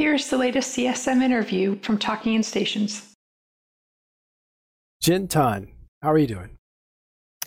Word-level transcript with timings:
Here's 0.00 0.30
the 0.30 0.38
latest 0.38 0.74
CSM 0.74 1.22
interview 1.22 1.78
from 1.80 1.98
Talking 1.98 2.32
in 2.32 2.42
Stations. 2.42 3.12
Jin'taan, 5.04 5.68
how 6.00 6.10
are 6.10 6.16
you 6.16 6.26
doing? 6.26 6.56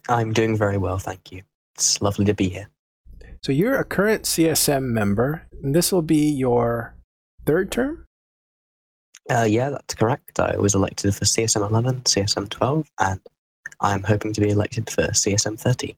I'm 0.07 0.33
doing 0.33 0.55
very 0.55 0.77
well, 0.77 0.99
thank 0.99 1.31
you. 1.31 1.41
It's 1.73 1.99
lovely 1.99 2.25
to 2.25 2.35
be 2.35 2.49
here. 2.49 2.69
So 3.41 3.51
you're 3.51 3.79
a 3.79 3.83
current 3.83 4.25
CSM 4.25 4.83
member, 4.83 5.47
and 5.63 5.73
this 5.73 5.91
will 5.91 6.03
be 6.03 6.29
your 6.29 6.93
third 7.47 7.71
term? 7.71 8.05
Uh, 9.31 9.47
yeah, 9.49 9.71
that's 9.71 9.95
correct. 9.95 10.39
I 10.39 10.55
was 10.55 10.75
elected 10.75 11.15
for 11.15 11.25
CSM 11.25 11.67
11, 11.67 12.01
CSM 12.01 12.49
12, 12.49 12.87
and 12.99 13.19
I'm 13.81 14.03
hoping 14.03 14.31
to 14.31 14.41
be 14.41 14.51
elected 14.51 14.91
for 14.91 15.07
CSM 15.07 15.59
13. 15.59 15.95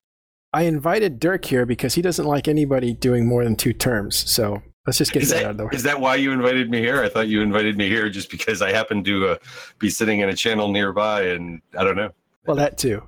I 0.53 0.61
invited 0.61 1.19
Dirk 1.19 1.43
here 1.43 1.65
because 1.65 1.95
he 1.95 2.01
doesn't 2.01 2.25
like 2.25 2.47
anybody 2.47 2.93
doing 2.93 3.27
more 3.27 3.43
than 3.43 3.57
two 3.57 3.73
terms. 3.73 4.15
So 4.31 4.63
let's 4.85 4.97
just 4.97 5.11
get 5.11 5.23
is 5.23 5.29
that, 5.29 5.35
that 5.35 5.45
out 5.45 5.51
of 5.51 5.57
the 5.57 5.65
way. 5.65 5.71
Is 5.73 5.83
that 5.83 5.99
why 5.99 6.15
you 6.15 6.31
invited 6.31 6.69
me 6.69 6.79
here? 6.79 7.03
I 7.03 7.09
thought 7.09 7.27
you 7.27 7.41
invited 7.41 7.77
me 7.77 7.89
here 7.89 8.09
just 8.09 8.29
because 8.29 8.61
I 8.61 8.71
happen 8.71 9.03
to 9.03 9.29
uh, 9.29 9.37
be 9.79 9.89
sitting 9.89 10.19
in 10.19 10.29
a 10.29 10.35
channel 10.35 10.69
nearby, 10.71 11.23
and 11.23 11.61
I 11.77 11.83
don't 11.83 11.95
know. 11.95 12.11
Well, 12.45 12.55
that 12.57 12.77
too. 12.77 13.03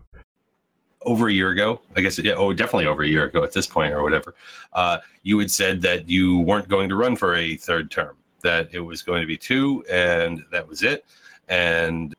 Over 1.04 1.28
a 1.28 1.34
year 1.34 1.52
ago, 1.52 1.82
I 1.96 2.02
guess. 2.02 2.18
Yeah, 2.20 2.34
oh, 2.34 2.54
definitely 2.54 2.88
over 2.88 3.04
a 3.04 3.08
year 3.08 3.26
ago 3.26 3.44
at 3.44 3.52
this 3.52 3.68
point, 3.68 3.94
or 3.94 4.04
whatever. 4.04 4.36
Uh, 4.74 4.98
you 5.24 5.38
had 5.40 5.52
said 5.52 5.82
that 5.84 6.10
you 6.10 6.40
weren't 6.40 6.68
going 6.68 6.90
to 6.90 6.96
run 6.96 7.16
for 7.16 7.36
a 7.36 7.56
third 7.56 7.92
term; 7.92 8.18
that 8.42 8.68
it 8.74 8.80
was 8.80 9.04
going 9.04 9.22
to 9.22 9.28
be 9.28 9.38
two, 9.38 9.86
and 9.90 10.44
that 10.52 10.68
was 10.68 10.84
it. 10.84 11.06
And 11.48 12.14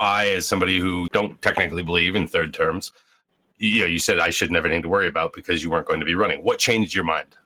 I, 0.00 0.28
as 0.28 0.46
somebody 0.46 0.78
who 0.78 1.08
don't 1.08 1.40
technically 1.42 1.82
believe 1.82 2.14
in 2.14 2.26
third 2.26 2.54
terms, 2.54 2.92
you 3.58 3.80
know, 3.80 3.86
you 3.86 3.98
said 3.98 4.20
I 4.20 4.30
shouldn't 4.30 4.56
have 4.56 4.64
anything 4.64 4.82
to 4.82 4.88
worry 4.88 5.08
about 5.08 5.32
because 5.32 5.62
you 5.62 5.70
weren't 5.70 5.86
going 5.86 6.00
to 6.00 6.06
be 6.06 6.14
running. 6.14 6.42
What 6.42 6.58
changed 6.58 6.94
your 6.94 7.04
mind? 7.04 7.36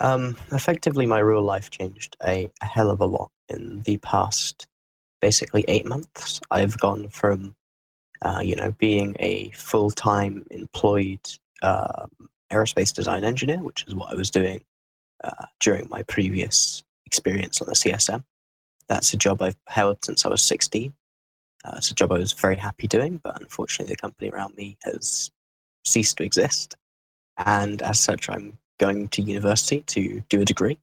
Um, 0.00 0.36
effectively, 0.52 1.06
my 1.06 1.18
real 1.18 1.42
life 1.42 1.70
changed 1.70 2.16
a, 2.24 2.50
a 2.62 2.66
hell 2.66 2.90
of 2.90 3.00
a 3.00 3.06
lot 3.06 3.30
in 3.48 3.82
the 3.82 3.98
past, 3.98 4.66
basically 5.20 5.64
eight 5.68 5.86
months. 5.86 6.40
I've 6.50 6.78
gone 6.78 7.08
from, 7.08 7.54
uh, 8.22 8.40
you 8.42 8.56
know, 8.56 8.72
being 8.78 9.16
a 9.18 9.50
full 9.50 9.90
time 9.90 10.46
employed 10.50 11.20
uh, 11.62 12.06
aerospace 12.52 12.94
design 12.94 13.24
engineer, 13.24 13.58
which 13.58 13.84
is 13.86 13.94
what 13.94 14.12
I 14.12 14.14
was 14.14 14.30
doing 14.30 14.62
uh, 15.24 15.46
during 15.60 15.88
my 15.88 16.02
previous 16.04 16.84
experience 17.06 17.60
on 17.60 17.68
the 17.68 17.74
CSM. 17.74 18.22
That's 18.88 19.12
a 19.12 19.16
job 19.16 19.42
I've 19.42 19.56
held 19.66 20.04
since 20.04 20.24
I 20.24 20.28
was 20.28 20.42
16. 20.42 20.92
Uh, 21.64 21.74
it's 21.76 21.90
a 21.90 21.94
job 21.94 22.12
I 22.12 22.18
was 22.18 22.32
very 22.32 22.56
happy 22.56 22.86
doing, 22.86 23.20
but 23.22 23.40
unfortunately, 23.40 23.92
the 23.92 24.00
company 24.00 24.30
around 24.30 24.56
me 24.56 24.78
has 24.84 25.30
ceased 25.84 26.16
to 26.18 26.24
exist. 26.24 26.76
And 27.38 27.82
as 27.82 27.98
such, 27.98 28.30
I'm 28.30 28.58
going 28.78 29.08
to 29.08 29.22
university 29.22 29.80
to 29.80 30.22
do 30.28 30.40
a 30.40 30.44
degree, 30.44 30.78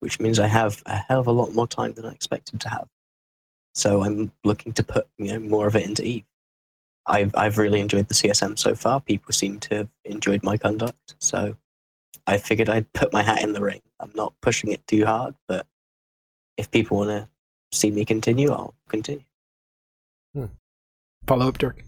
which 0.00 0.20
means 0.20 0.38
I 0.38 0.48
have 0.48 0.82
a 0.86 0.96
hell 0.96 1.20
of 1.20 1.26
a 1.26 1.32
lot 1.32 1.54
more 1.54 1.66
time 1.66 1.92
than 1.92 2.04
I 2.04 2.12
expected 2.12 2.60
to 2.60 2.68
have. 2.68 2.88
So 3.74 4.02
I'm 4.02 4.32
looking 4.44 4.72
to 4.74 4.82
put 4.82 5.08
you 5.18 5.32
know 5.32 5.38
more 5.38 5.66
of 5.66 5.76
it 5.76 5.86
into 5.86 6.04
Eve. 6.04 6.24
I've 7.06 7.34
I've 7.34 7.58
really 7.58 7.80
enjoyed 7.80 8.08
the 8.08 8.14
CSM 8.14 8.58
so 8.58 8.74
far. 8.74 9.00
People 9.00 9.32
seem 9.32 9.58
to 9.60 9.76
have 9.76 9.88
enjoyed 10.04 10.42
my 10.42 10.56
conduct, 10.56 11.14
so 11.18 11.56
I 12.26 12.38
figured 12.38 12.68
I'd 12.68 12.92
put 12.92 13.12
my 13.12 13.22
hat 13.22 13.42
in 13.42 13.52
the 13.52 13.62
ring. 13.62 13.80
I'm 13.98 14.12
not 14.14 14.34
pushing 14.40 14.70
it 14.72 14.86
too 14.86 15.04
hard, 15.06 15.34
but 15.48 15.66
if 16.56 16.70
people 16.70 16.98
want 16.98 17.10
to 17.10 17.28
see 17.72 17.90
me 17.90 18.04
continue, 18.04 18.50
I'll 18.52 18.74
continue. 18.88 19.24
Hmm. 20.34 20.46
Follow 21.26 21.48
up, 21.48 21.58
Dirk. 21.58 21.82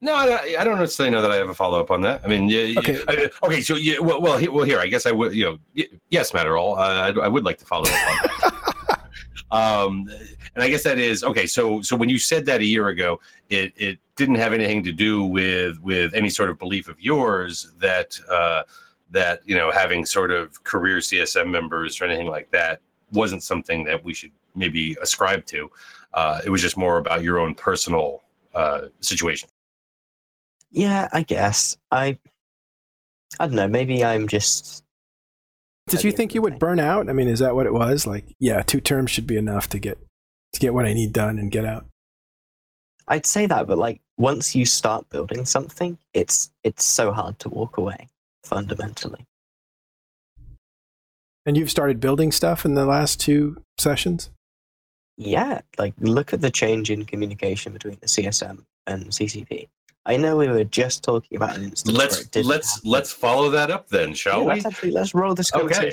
No, 0.00 0.14
I 0.14 0.26
don't, 0.26 0.60
I 0.60 0.64
don't 0.64 0.78
necessarily 0.78 1.12
know 1.12 1.22
that 1.22 1.32
I 1.32 1.36
have 1.36 1.48
a 1.48 1.54
follow 1.54 1.80
up 1.80 1.90
on 1.90 2.00
that. 2.02 2.20
I 2.24 2.28
mean, 2.28 2.48
yeah, 2.48 2.78
Okay. 2.78 3.00
okay, 3.02 3.28
okay. 3.42 3.60
So, 3.60 3.74
yeah, 3.74 3.98
well, 3.98 4.20
well, 4.20 4.40
well, 4.52 4.64
here, 4.64 4.78
I 4.78 4.86
guess 4.86 5.06
I 5.06 5.10
would, 5.10 5.34
you 5.34 5.44
know, 5.74 5.84
yes, 6.10 6.30
Matterall, 6.32 6.78
uh, 6.78 7.20
I, 7.20 7.24
I 7.24 7.28
would 7.28 7.44
like 7.44 7.58
to 7.58 7.64
follow 7.64 7.88
up 7.88 8.08
on 8.08 8.16
that. 8.22 9.00
um, 9.50 10.08
and 10.54 10.62
I 10.62 10.68
guess 10.68 10.84
that 10.84 10.98
is 10.98 11.24
okay. 11.24 11.46
So, 11.46 11.82
so 11.82 11.96
when 11.96 12.08
you 12.08 12.18
said 12.18 12.46
that 12.46 12.60
a 12.60 12.64
year 12.64 12.88
ago, 12.88 13.20
it 13.48 13.72
it 13.76 13.98
didn't 14.16 14.36
have 14.36 14.52
anything 14.52 14.82
to 14.84 14.92
do 14.92 15.24
with 15.24 15.78
with 15.80 16.14
any 16.14 16.30
sort 16.30 16.50
of 16.50 16.58
belief 16.58 16.88
of 16.88 17.00
yours 17.00 17.72
that 17.78 18.18
uh, 18.30 18.62
that 19.10 19.40
you 19.46 19.56
know 19.56 19.70
having 19.70 20.04
sort 20.04 20.30
of 20.30 20.62
career 20.64 20.98
CSM 20.98 21.48
members 21.50 22.00
or 22.00 22.04
anything 22.04 22.26
like 22.26 22.50
that 22.50 22.80
wasn't 23.12 23.42
something 23.42 23.84
that 23.84 24.02
we 24.04 24.14
should 24.14 24.32
maybe 24.54 24.96
ascribe 25.02 25.44
to. 25.46 25.70
Uh, 26.14 26.40
it 26.44 26.50
was 26.50 26.60
just 26.62 26.76
more 26.76 26.98
about 26.98 27.22
your 27.22 27.38
own 27.38 27.54
personal 27.54 28.22
uh, 28.54 28.82
situation. 29.00 29.48
Yeah, 30.70 31.08
I 31.12 31.22
guess 31.22 31.76
I. 31.90 32.18
I 33.38 33.46
don't 33.46 33.56
know. 33.56 33.68
Maybe 33.68 34.04
I'm 34.04 34.28
just. 34.28 34.82
Did 35.88 36.04
you 36.04 36.12
think 36.12 36.34
you 36.34 36.42
would 36.42 36.58
burn 36.58 36.80
out? 36.80 37.08
I 37.08 37.12
mean, 37.14 37.28
is 37.28 37.38
that 37.38 37.54
what 37.54 37.64
it 37.66 37.72
was? 37.72 38.06
Like, 38.06 38.26
yeah, 38.38 38.62
two 38.62 38.80
terms 38.80 39.10
should 39.10 39.26
be 39.26 39.36
enough 39.38 39.68
to 39.70 39.78
get 39.78 39.98
to 40.52 40.60
get 40.60 40.74
what 40.74 40.84
I 40.84 40.92
need 40.92 41.12
done 41.12 41.38
and 41.38 41.50
get 41.50 41.64
out. 41.64 41.86
I'd 43.06 43.24
say 43.24 43.46
that, 43.46 43.66
but 43.66 43.78
like 43.78 44.00
once 44.18 44.54
you 44.54 44.66
start 44.66 45.08
building 45.08 45.46
something, 45.46 45.96
it's 46.12 46.50
it's 46.62 46.84
so 46.84 47.12
hard 47.12 47.38
to 47.40 47.48
walk 47.48 47.78
away. 47.78 48.08
Fundamentally, 48.44 49.26
And 51.44 51.56
you've 51.56 51.70
started 51.70 52.00
building 52.00 52.32
stuff 52.32 52.64
in 52.64 52.74
the 52.74 52.86
last 52.86 53.20
two 53.20 53.62
sessions. 53.78 54.30
yeah. 55.16 55.60
Like 55.78 55.94
look 56.00 56.32
at 56.32 56.40
the 56.40 56.50
change 56.50 56.90
in 56.90 57.04
communication 57.04 57.72
between 57.72 57.98
the 58.00 58.06
CSM 58.06 58.64
and 58.86 59.06
CCP. 59.06 59.68
I 60.08 60.16
know 60.16 60.36
we 60.38 60.48
were 60.48 60.64
just 60.64 61.04
talking 61.04 61.36
about 61.36 61.56
an 61.56 61.64
instance. 61.64 61.96
let's 61.96 62.20
it 62.34 62.46
let's 62.46 62.76
happen. 62.76 62.90
let's 62.90 63.12
follow 63.12 63.50
that 63.50 63.70
up 63.70 63.88
then 63.88 64.08
Yeah, 64.08 64.14
shall 64.14 64.40
we 64.40 64.46
let's 64.54 64.64
actually 64.66 64.90
let's 64.92 65.14
roll 65.14 65.34
this 65.34 65.54
Okay. 65.54 65.92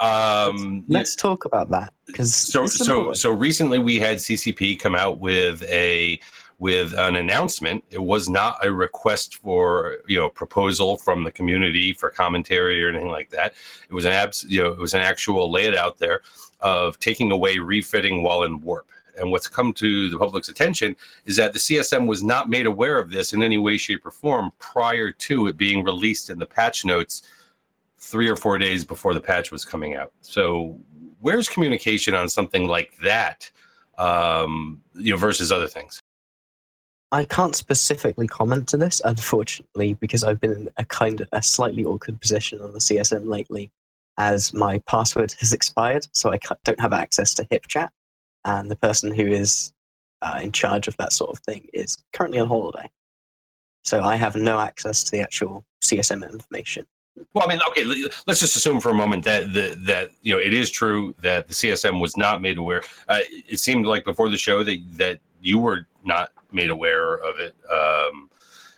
um 0.00 0.84
Let's 0.88 1.16
talk 1.16 1.44
about 1.44 1.68
that 1.70 1.92
because 2.06 2.32
so 2.34 2.66
so 2.66 3.12
so 3.12 3.30
recently 3.32 3.78
we 3.80 3.98
had 3.98 4.18
ccp 4.18 4.78
come 4.78 4.94
out 4.94 5.18
with 5.18 5.62
a 5.64 6.20
with 6.58 6.94
an 6.96 7.16
announcement 7.16 7.82
it 7.90 8.02
was 8.02 8.28
not 8.28 8.64
a 8.64 8.72
request 8.72 9.36
for 9.38 9.98
you 10.06 10.18
know 10.18 10.28
proposal 10.28 10.96
from 10.96 11.24
the 11.24 11.32
community 11.32 11.92
for 11.92 12.08
commentary 12.08 12.82
or 12.84 12.88
anything 12.90 13.08
like 13.10 13.30
that 13.30 13.52
it 13.90 13.94
was 13.94 14.04
an 14.04 14.12
abs 14.12 14.44
you 14.48 14.62
know 14.62 14.70
it 14.70 14.78
was 14.78 14.94
an 14.94 15.00
actual 15.00 15.50
lay 15.50 15.66
it 15.66 15.76
out 15.76 15.98
there 15.98 16.20
of 16.60 16.98
taking 17.00 17.30
away 17.32 17.58
refitting 17.58 18.22
while 18.22 18.44
in 18.44 18.60
warp 18.60 18.88
and 19.16 19.30
what's 19.30 19.48
come 19.48 19.72
to 19.74 20.08
the 20.10 20.18
public's 20.18 20.48
attention 20.48 20.96
is 21.24 21.36
that 21.36 21.52
the 21.52 21.58
CSM 21.58 22.06
was 22.06 22.22
not 22.22 22.48
made 22.48 22.66
aware 22.66 22.98
of 22.98 23.10
this 23.10 23.32
in 23.32 23.42
any 23.42 23.58
way, 23.58 23.76
shape, 23.76 24.04
or 24.04 24.10
form 24.10 24.52
prior 24.58 25.10
to 25.10 25.46
it 25.46 25.56
being 25.56 25.84
released 25.84 26.30
in 26.30 26.38
the 26.38 26.46
patch 26.46 26.84
notes 26.84 27.22
three 27.98 28.28
or 28.28 28.36
four 28.36 28.58
days 28.58 28.84
before 28.84 29.14
the 29.14 29.20
patch 29.20 29.50
was 29.50 29.64
coming 29.64 29.96
out. 29.96 30.12
So, 30.20 30.78
where's 31.20 31.48
communication 31.48 32.14
on 32.14 32.28
something 32.28 32.66
like 32.66 32.92
that, 33.02 33.50
um, 33.98 34.82
you 34.94 35.12
know, 35.12 35.16
versus 35.16 35.50
other 35.50 35.66
things? 35.66 36.00
I 37.12 37.24
can't 37.24 37.54
specifically 37.54 38.26
comment 38.26 38.68
to 38.68 38.76
this, 38.76 39.00
unfortunately, 39.04 39.94
because 39.94 40.24
I've 40.24 40.40
been 40.40 40.52
in 40.52 40.68
a 40.76 40.84
kind 40.84 41.20
of 41.20 41.28
a 41.32 41.42
slightly 41.42 41.84
awkward 41.84 42.20
position 42.20 42.60
on 42.60 42.72
the 42.72 42.80
CSM 42.80 43.26
lately, 43.26 43.70
as 44.18 44.52
my 44.52 44.78
password 44.86 45.34
has 45.40 45.52
expired, 45.52 46.06
so 46.12 46.32
I 46.32 46.38
don't 46.64 46.80
have 46.80 46.92
access 46.92 47.32
to 47.34 47.44
HipChat, 47.44 47.90
and 48.46 48.70
the 48.70 48.76
person 48.76 49.12
who 49.12 49.26
is 49.26 49.72
uh, 50.22 50.40
in 50.42 50.52
charge 50.52 50.88
of 50.88 50.96
that 50.96 51.12
sort 51.12 51.30
of 51.30 51.38
thing 51.40 51.66
is 51.74 51.98
currently 52.14 52.38
on 52.40 52.48
holiday, 52.48 52.88
so 53.84 54.02
I 54.02 54.16
have 54.16 54.36
no 54.36 54.58
access 54.58 55.04
to 55.04 55.10
the 55.10 55.20
actual 55.20 55.64
CSM 55.82 56.28
information. 56.30 56.86
Well, 57.34 57.44
I 57.44 57.48
mean, 57.48 57.60
okay, 57.68 57.84
let's 58.26 58.40
just 58.40 58.56
assume 58.56 58.78
for 58.80 58.90
a 58.90 58.94
moment 58.94 59.24
that 59.24 59.52
that, 59.54 59.84
that 59.86 60.10
you 60.22 60.34
know 60.34 60.40
it 60.40 60.52
is 60.54 60.70
true 60.70 61.14
that 61.22 61.48
the 61.48 61.54
CSM 61.54 62.00
was 62.00 62.16
not 62.16 62.40
made 62.42 62.58
aware. 62.58 62.82
Uh, 63.08 63.20
it 63.30 63.58
seemed 63.58 63.86
like 63.86 64.04
before 64.04 64.28
the 64.28 64.36
show 64.38 64.62
that 64.64 64.78
that 64.96 65.20
you 65.40 65.58
were 65.58 65.86
not 66.04 66.30
made 66.52 66.70
aware 66.70 67.14
of 67.14 67.38
it. 67.40 67.54
Um, 67.70 68.30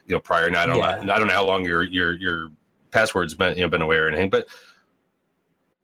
you 0.07 0.15
know, 0.15 0.21
prior. 0.21 0.47
And 0.47 0.57
I 0.57 0.67
don't 0.67 0.77
Yeah. 0.79 1.01
know. 1.03 1.13
I 1.13 1.19
don't 1.19 1.27
know 1.29 1.35
how 1.35 1.45
long 1.47 1.65
your 1.65 1.83
your 1.83 2.13
your 2.15 2.51
password's 2.91 3.35
been 3.35 3.57
you 3.57 3.63
know 3.63 3.69
been 3.69 3.83
aware 3.83 4.07
or 4.07 4.09
anything, 4.09 4.31
but 4.31 4.47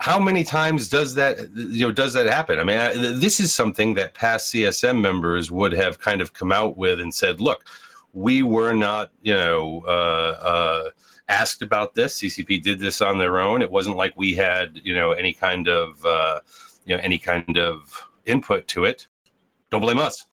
how 0.05 0.19
many 0.19 0.45
times 0.45 0.91
does 0.91 1.15
that 1.15 1.39
you 1.57 1.87
know 1.87 1.91
does 1.91 2.13
that 2.13 2.27
happen? 2.27 2.59
I 2.59 2.65
mean, 2.65 2.77
I, 2.79 2.93
this 2.93 3.41
is 3.41 3.55
something 3.55 3.95
that 3.95 4.13
past 4.13 4.53
CSM 4.53 5.01
members 5.01 5.51
would 5.51 5.73
have 5.73 5.99
kind 5.99 6.21
of 6.21 6.35
come 6.35 6.53
out 6.53 6.77
with 6.77 7.01
and 7.01 7.13
said, 7.13 7.41
"Look, 7.41 7.65
we 8.13 8.43
were 8.43 8.75
not 8.75 9.13
you 9.23 9.35
know." 9.35 9.83
Uh, 9.87 10.37
uh, 10.53 10.91
asked 11.31 11.63
about 11.63 11.95
this. 11.95 12.19
CCP 12.19 12.63
did 12.63 12.79
this 12.79 13.01
on 13.01 13.17
their 13.17 13.41
own. 13.41 13.63
It 13.63 13.71
wasn't 13.71 13.97
like 13.97 14.13
we 14.15 14.35
had, 14.35 14.79
you 14.85 14.95
know, 14.95 15.13
any 15.13 15.33
kind 15.33 15.69
of, 15.69 16.05
uh, 16.05 16.41
you 16.85 16.95
know, 16.95 17.03
any 17.03 17.17
kind 17.17 17.57
of 17.57 18.07
input 18.27 18.69
to 18.69 18.85
it. 18.85 19.07
Don't 19.71 19.81
blame 19.81 19.99
us. 19.99 20.27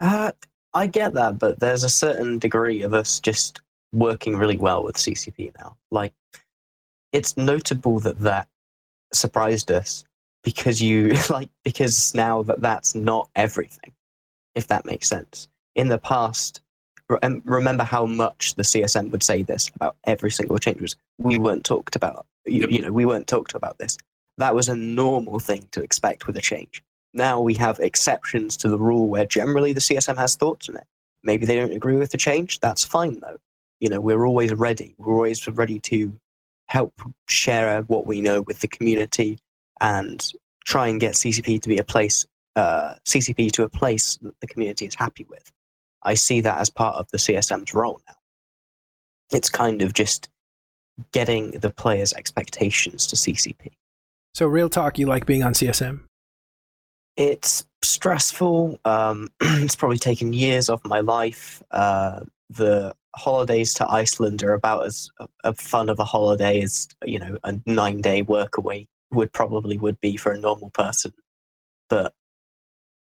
Uh, 0.00 0.32
I 0.74 0.88
get 0.88 1.14
that, 1.14 1.38
but 1.38 1.60
there's 1.60 1.84
a 1.84 1.88
certain 1.88 2.40
degree 2.40 2.82
of 2.82 2.94
us 2.94 3.20
just 3.20 3.60
working 3.92 4.34
really 4.36 4.56
well 4.56 4.82
with 4.82 4.96
CCP 4.96 5.52
now. 5.56 5.76
Like, 5.92 6.12
it's 7.12 7.36
notable 7.36 8.00
that 8.00 8.18
that 8.18 8.48
surprised 9.12 9.70
us 9.70 10.04
because 10.44 10.80
you 10.82 11.14
like 11.30 11.50
because 11.64 12.14
now 12.14 12.42
that 12.44 12.60
that's 12.60 12.94
not 12.94 13.28
everything, 13.36 13.92
if 14.54 14.66
that 14.68 14.84
makes 14.86 15.08
sense. 15.08 15.48
In 15.74 15.88
the 15.88 15.98
past, 15.98 16.60
re- 17.08 17.18
um, 17.22 17.42
remember 17.44 17.84
how 17.84 18.06
much 18.06 18.54
the 18.54 18.62
CSM 18.62 19.10
would 19.10 19.22
say 19.22 19.42
this 19.42 19.70
about 19.74 19.96
every 20.04 20.30
single 20.30 20.58
change 20.58 20.80
was 20.80 20.96
we 21.18 21.38
weren't 21.38 21.64
talked 21.64 21.96
about. 21.96 22.26
You, 22.46 22.62
Yep. 22.62 22.70
you 22.70 22.82
know, 22.82 22.92
we 22.92 23.04
weren't 23.04 23.26
talked 23.26 23.54
about 23.54 23.78
this. 23.78 23.98
That 24.38 24.54
was 24.54 24.68
a 24.68 24.76
normal 24.76 25.38
thing 25.38 25.66
to 25.72 25.82
expect 25.82 26.26
with 26.26 26.36
a 26.36 26.40
change. 26.40 26.82
Now 27.12 27.40
we 27.40 27.54
have 27.54 27.78
exceptions 27.80 28.56
to 28.58 28.68
the 28.68 28.78
rule 28.78 29.08
where 29.08 29.24
generally 29.26 29.72
the 29.72 29.80
CSM 29.80 30.16
has 30.16 30.36
thoughts 30.36 30.68
on 30.68 30.76
it. 30.76 30.86
Maybe 31.22 31.44
they 31.46 31.56
don't 31.56 31.72
agree 31.72 31.96
with 31.96 32.10
the 32.12 32.18
change. 32.18 32.60
That's 32.60 32.84
fine 32.84 33.18
though. 33.20 33.38
You 33.80 33.88
know, 33.88 34.00
we're 34.00 34.24
always 34.26 34.52
ready. 34.54 34.94
We're 34.98 35.14
always 35.14 35.46
ready 35.48 35.80
to 35.80 36.12
help 36.68 37.00
share 37.28 37.82
what 37.82 38.06
we 38.06 38.20
know 38.20 38.42
with 38.42 38.60
the 38.60 38.68
community 38.68 39.38
and 39.80 40.32
try 40.64 40.88
and 40.88 41.00
get 41.00 41.14
CCP 41.14 41.60
to 41.62 41.68
be 41.68 41.78
a 41.78 41.84
place, 41.84 42.26
uh, 42.56 42.94
CCP 43.04 43.52
to 43.52 43.62
a 43.62 43.68
place 43.68 44.18
that 44.22 44.34
the 44.40 44.46
community 44.46 44.86
is 44.86 44.94
happy 44.94 45.26
with. 45.28 45.52
I 46.02 46.14
see 46.14 46.40
that 46.40 46.58
as 46.58 46.70
part 46.70 46.96
of 46.96 47.10
the 47.10 47.18
CSM's 47.18 47.74
role 47.74 48.00
now. 48.06 48.14
It's 49.32 49.50
kind 49.50 49.82
of 49.82 49.92
just 49.92 50.28
getting 51.12 51.52
the 51.52 51.70
players' 51.70 52.12
expectations 52.12 53.06
to 53.08 53.16
CCP. 53.16 53.72
So, 54.34 54.46
real 54.46 54.68
talk, 54.68 54.98
you 54.98 55.06
like 55.06 55.26
being 55.26 55.42
on 55.42 55.54
CSM? 55.54 56.00
It's 57.16 57.66
stressful. 57.82 58.78
Um, 58.84 59.28
it's 59.40 59.76
probably 59.76 59.98
taken 59.98 60.32
years 60.32 60.68
off 60.68 60.84
my 60.84 61.00
life. 61.00 61.62
Uh, 61.70 62.20
the 62.50 62.94
holidays 63.16 63.74
to 63.74 63.90
Iceland 63.90 64.42
are 64.42 64.52
about 64.52 64.86
as 64.86 65.10
a 65.44 65.54
fun 65.54 65.88
of 65.88 65.98
a 65.98 66.04
holiday 66.04 66.60
as 66.60 66.88
you 67.04 67.18
know 67.18 67.38
a 67.44 67.58
nine 67.66 68.00
day 68.00 68.22
work 68.22 68.58
away 68.58 68.88
would 69.10 69.32
probably 69.32 69.78
would 69.78 70.00
be 70.00 70.16
for 70.16 70.32
a 70.32 70.38
normal 70.38 70.70
person. 70.70 71.12
But 71.88 72.14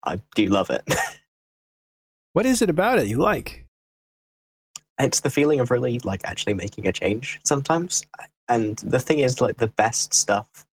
I 0.03 0.21
do 0.35 0.47
love 0.47 0.69
it. 0.69 0.83
what 2.33 2.45
is 2.45 2.61
it 2.61 2.69
about 2.69 2.99
it 2.99 3.07
you 3.07 3.17
like? 3.17 3.65
It's 4.99 5.19
the 5.19 5.29
feeling 5.29 5.59
of 5.59 5.71
really 5.71 5.99
like 5.99 6.21
actually 6.23 6.53
making 6.53 6.87
a 6.87 6.93
change 6.93 7.39
sometimes. 7.43 8.03
And 8.47 8.77
the 8.77 8.99
thing 8.99 9.19
is, 9.19 9.41
like 9.41 9.57
the 9.57 9.67
best 9.67 10.13
stuff 10.13 10.65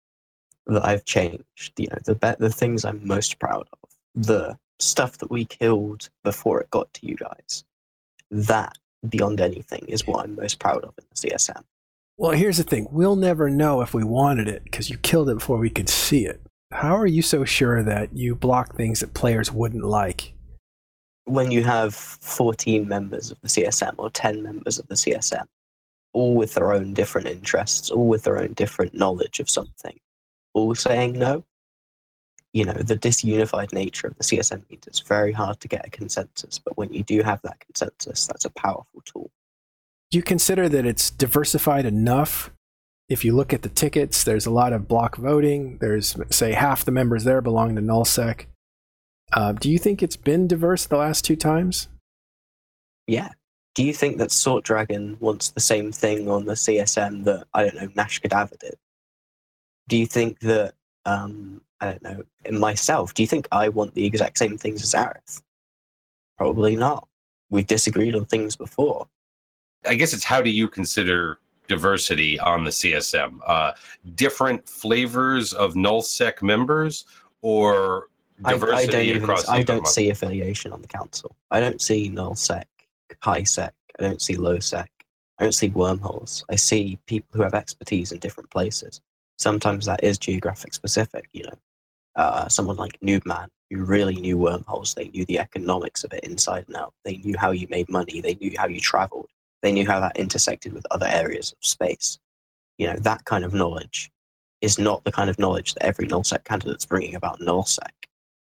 that 0.66 0.86
I've 0.86 1.04
changed, 1.04 1.72
you 1.78 1.88
know, 1.88 1.98
the 2.04 2.14
be- 2.14 2.36
the 2.38 2.52
things 2.52 2.84
I'm 2.84 3.06
most 3.06 3.38
proud 3.38 3.66
of, 3.72 3.88
the 4.14 4.58
stuff 4.78 5.18
that 5.18 5.30
we 5.30 5.44
killed 5.44 6.10
before 6.22 6.60
it 6.60 6.70
got 6.70 6.92
to 6.94 7.06
you 7.06 7.16
guys, 7.16 7.64
that 8.30 8.76
beyond 9.08 9.40
anything 9.40 9.84
is 9.88 10.06
what 10.06 10.24
I'm 10.24 10.36
most 10.36 10.58
proud 10.58 10.84
of 10.84 10.94
in 10.98 11.04
the 11.10 11.28
CSM. 11.28 11.62
Well, 12.16 12.32
here's 12.32 12.58
the 12.58 12.62
thing 12.62 12.88
we'll 12.90 13.16
never 13.16 13.50
know 13.50 13.80
if 13.80 13.94
we 13.94 14.04
wanted 14.04 14.48
it 14.48 14.64
because 14.64 14.90
you 14.90 14.98
killed 14.98 15.28
it 15.30 15.38
before 15.38 15.58
we 15.58 15.70
could 15.70 15.88
see 15.88 16.26
it. 16.26 16.40
How 16.70 16.96
are 16.96 17.06
you 17.06 17.22
so 17.22 17.44
sure 17.44 17.82
that 17.82 18.16
you 18.16 18.34
block 18.34 18.76
things 18.76 19.00
that 19.00 19.14
players 19.14 19.52
wouldn't 19.52 19.84
like? 19.84 20.34
When 21.24 21.50
you 21.50 21.62
have 21.64 21.94
14 21.94 22.88
members 22.88 23.30
of 23.30 23.40
the 23.40 23.48
CSM 23.48 23.94
or 23.98 24.10
10 24.10 24.42
members 24.42 24.78
of 24.78 24.88
the 24.88 24.94
CSM, 24.94 25.44
all 26.12 26.34
with 26.34 26.54
their 26.54 26.72
own 26.72 26.94
different 26.94 27.28
interests, 27.28 27.90
all 27.90 28.08
with 28.08 28.22
their 28.24 28.38
own 28.38 28.52
different 28.54 28.94
knowledge 28.94 29.40
of 29.40 29.48
something, 29.48 29.98
all 30.54 30.74
saying 30.74 31.18
no, 31.18 31.44
you 32.52 32.64
know, 32.64 32.74
the 32.74 32.96
disunified 32.96 33.72
nature 33.72 34.06
of 34.06 34.16
the 34.16 34.24
CSM 34.24 34.62
means 34.68 34.86
it's 34.86 35.00
very 35.00 35.32
hard 35.32 35.58
to 35.60 35.68
get 35.68 35.86
a 35.86 35.90
consensus. 35.90 36.58
But 36.58 36.76
when 36.76 36.92
you 36.92 37.02
do 37.02 37.22
have 37.22 37.40
that 37.42 37.60
consensus, 37.60 38.26
that's 38.26 38.44
a 38.44 38.50
powerful 38.50 39.02
tool. 39.04 39.30
Do 40.10 40.18
you 40.18 40.22
consider 40.22 40.68
that 40.68 40.84
it's 40.84 41.10
diversified 41.10 41.86
enough? 41.86 42.50
If 43.08 43.24
you 43.24 43.34
look 43.34 43.52
at 43.54 43.62
the 43.62 43.70
tickets, 43.70 44.22
there's 44.22 44.44
a 44.44 44.50
lot 44.50 44.74
of 44.74 44.86
block 44.86 45.16
voting. 45.16 45.78
There's, 45.78 46.14
say, 46.30 46.52
half 46.52 46.84
the 46.84 46.92
members 46.92 47.24
there 47.24 47.40
belong 47.40 47.74
to 47.76 47.82
nullsec. 47.82 48.46
Uh, 49.32 49.52
do 49.52 49.70
you 49.70 49.78
think 49.78 50.02
it's 50.02 50.16
been 50.16 50.46
diverse 50.46 50.84
the 50.84 50.98
last 50.98 51.24
two 51.24 51.36
times? 51.36 51.88
Yeah. 53.06 53.30
Do 53.74 53.82
you 53.82 53.94
think 53.94 54.18
that 54.18 54.30
Sort 54.30 54.64
Dragon 54.64 55.16
wants 55.18 55.50
the 55.50 55.60
same 55.60 55.92
thing 55.92 56.28
on 56.28 56.44
the 56.44 56.52
CSM 56.52 57.24
that, 57.24 57.46
I 57.54 57.62
don't 57.62 57.74
know, 57.74 57.88
Nash 57.94 58.18
Cadaver 58.18 58.56
did? 58.60 58.76
Do 59.88 59.96
you 59.96 60.06
think 60.06 60.40
that 60.40 60.74
um, 61.06 61.62
I 61.82 61.86
don't 61.86 62.02
know, 62.02 62.22
in 62.44 62.60
myself, 62.60 63.12
do 63.12 63.24
you 63.24 63.26
think 63.26 63.48
I 63.50 63.68
want 63.68 63.94
the 63.94 64.06
exact 64.06 64.38
same 64.38 64.56
things 64.56 64.82
as 64.84 64.94
Aryth? 64.94 65.42
Probably 66.38 66.76
not. 66.76 67.08
We've 67.50 67.66
disagreed 67.66 68.14
on 68.14 68.24
things 68.24 68.54
before. 68.54 69.08
I 69.84 69.96
guess 69.96 70.12
it's 70.12 70.22
how 70.22 70.40
do 70.40 70.48
you 70.48 70.68
consider 70.68 71.40
diversity 71.66 72.38
on 72.38 72.62
the 72.62 72.70
CSM? 72.70 73.40
Uh, 73.44 73.72
different 74.14 74.68
flavors 74.68 75.52
of 75.52 75.74
nullsec 75.74 76.40
members 76.40 77.04
or 77.42 78.06
diversity 78.42 78.76
I, 78.76 78.80
I 78.82 78.86
don't 78.86 79.06
even, 79.06 79.22
across 79.24 79.48
I 79.48 79.62
don't 79.64 79.88
see 79.88 80.10
affiliation 80.10 80.72
on 80.72 80.82
the 80.82 80.88
council. 80.88 81.34
I 81.50 81.58
don't 81.58 81.82
see 81.82 82.08
nullsec, 82.08 82.64
highsec. 83.24 83.70
I 83.98 84.02
don't 84.02 84.22
see 84.22 84.36
lowsec. 84.36 84.86
I 85.38 85.42
don't 85.42 85.52
see 85.52 85.68
wormholes. 85.70 86.44
I 86.48 86.54
see 86.54 87.00
people 87.06 87.30
who 87.32 87.42
have 87.42 87.54
expertise 87.54 88.12
in 88.12 88.20
different 88.20 88.50
places. 88.50 89.00
Sometimes 89.38 89.86
that 89.86 90.04
is 90.04 90.16
geographic 90.16 90.74
specific, 90.74 91.28
you 91.32 91.42
know 91.42 91.58
uh, 92.16 92.48
someone 92.48 92.76
like 92.76 92.98
Noobman, 93.00 93.48
who 93.70 93.84
really 93.84 94.16
knew 94.16 94.36
wormholes. 94.36 94.94
They 94.94 95.08
knew 95.08 95.24
the 95.24 95.38
economics 95.38 96.04
of 96.04 96.12
it 96.12 96.24
inside 96.24 96.64
and 96.66 96.76
out. 96.76 96.94
They 97.04 97.16
knew 97.18 97.36
how 97.38 97.52
you 97.52 97.66
made 97.70 97.88
money. 97.88 98.20
They 98.20 98.34
knew 98.34 98.52
how 98.56 98.66
you 98.66 98.80
traveled. 98.80 99.30
They 99.62 99.72
knew 99.72 99.86
how 99.86 100.00
that 100.00 100.16
intersected 100.16 100.72
with 100.72 100.86
other 100.90 101.06
areas 101.06 101.52
of 101.52 101.64
space. 101.64 102.18
You 102.78 102.88
know, 102.88 102.96
that 102.98 103.24
kind 103.24 103.44
of 103.44 103.54
knowledge 103.54 104.10
is 104.60 104.78
not 104.78 105.04
the 105.04 105.12
kind 105.12 105.30
of 105.30 105.38
knowledge 105.38 105.74
that 105.74 105.84
every 105.84 106.06
nullsec 106.06 106.44
candidate's 106.44 106.86
bringing 106.86 107.14
about 107.14 107.40
nullsec. 107.40 107.90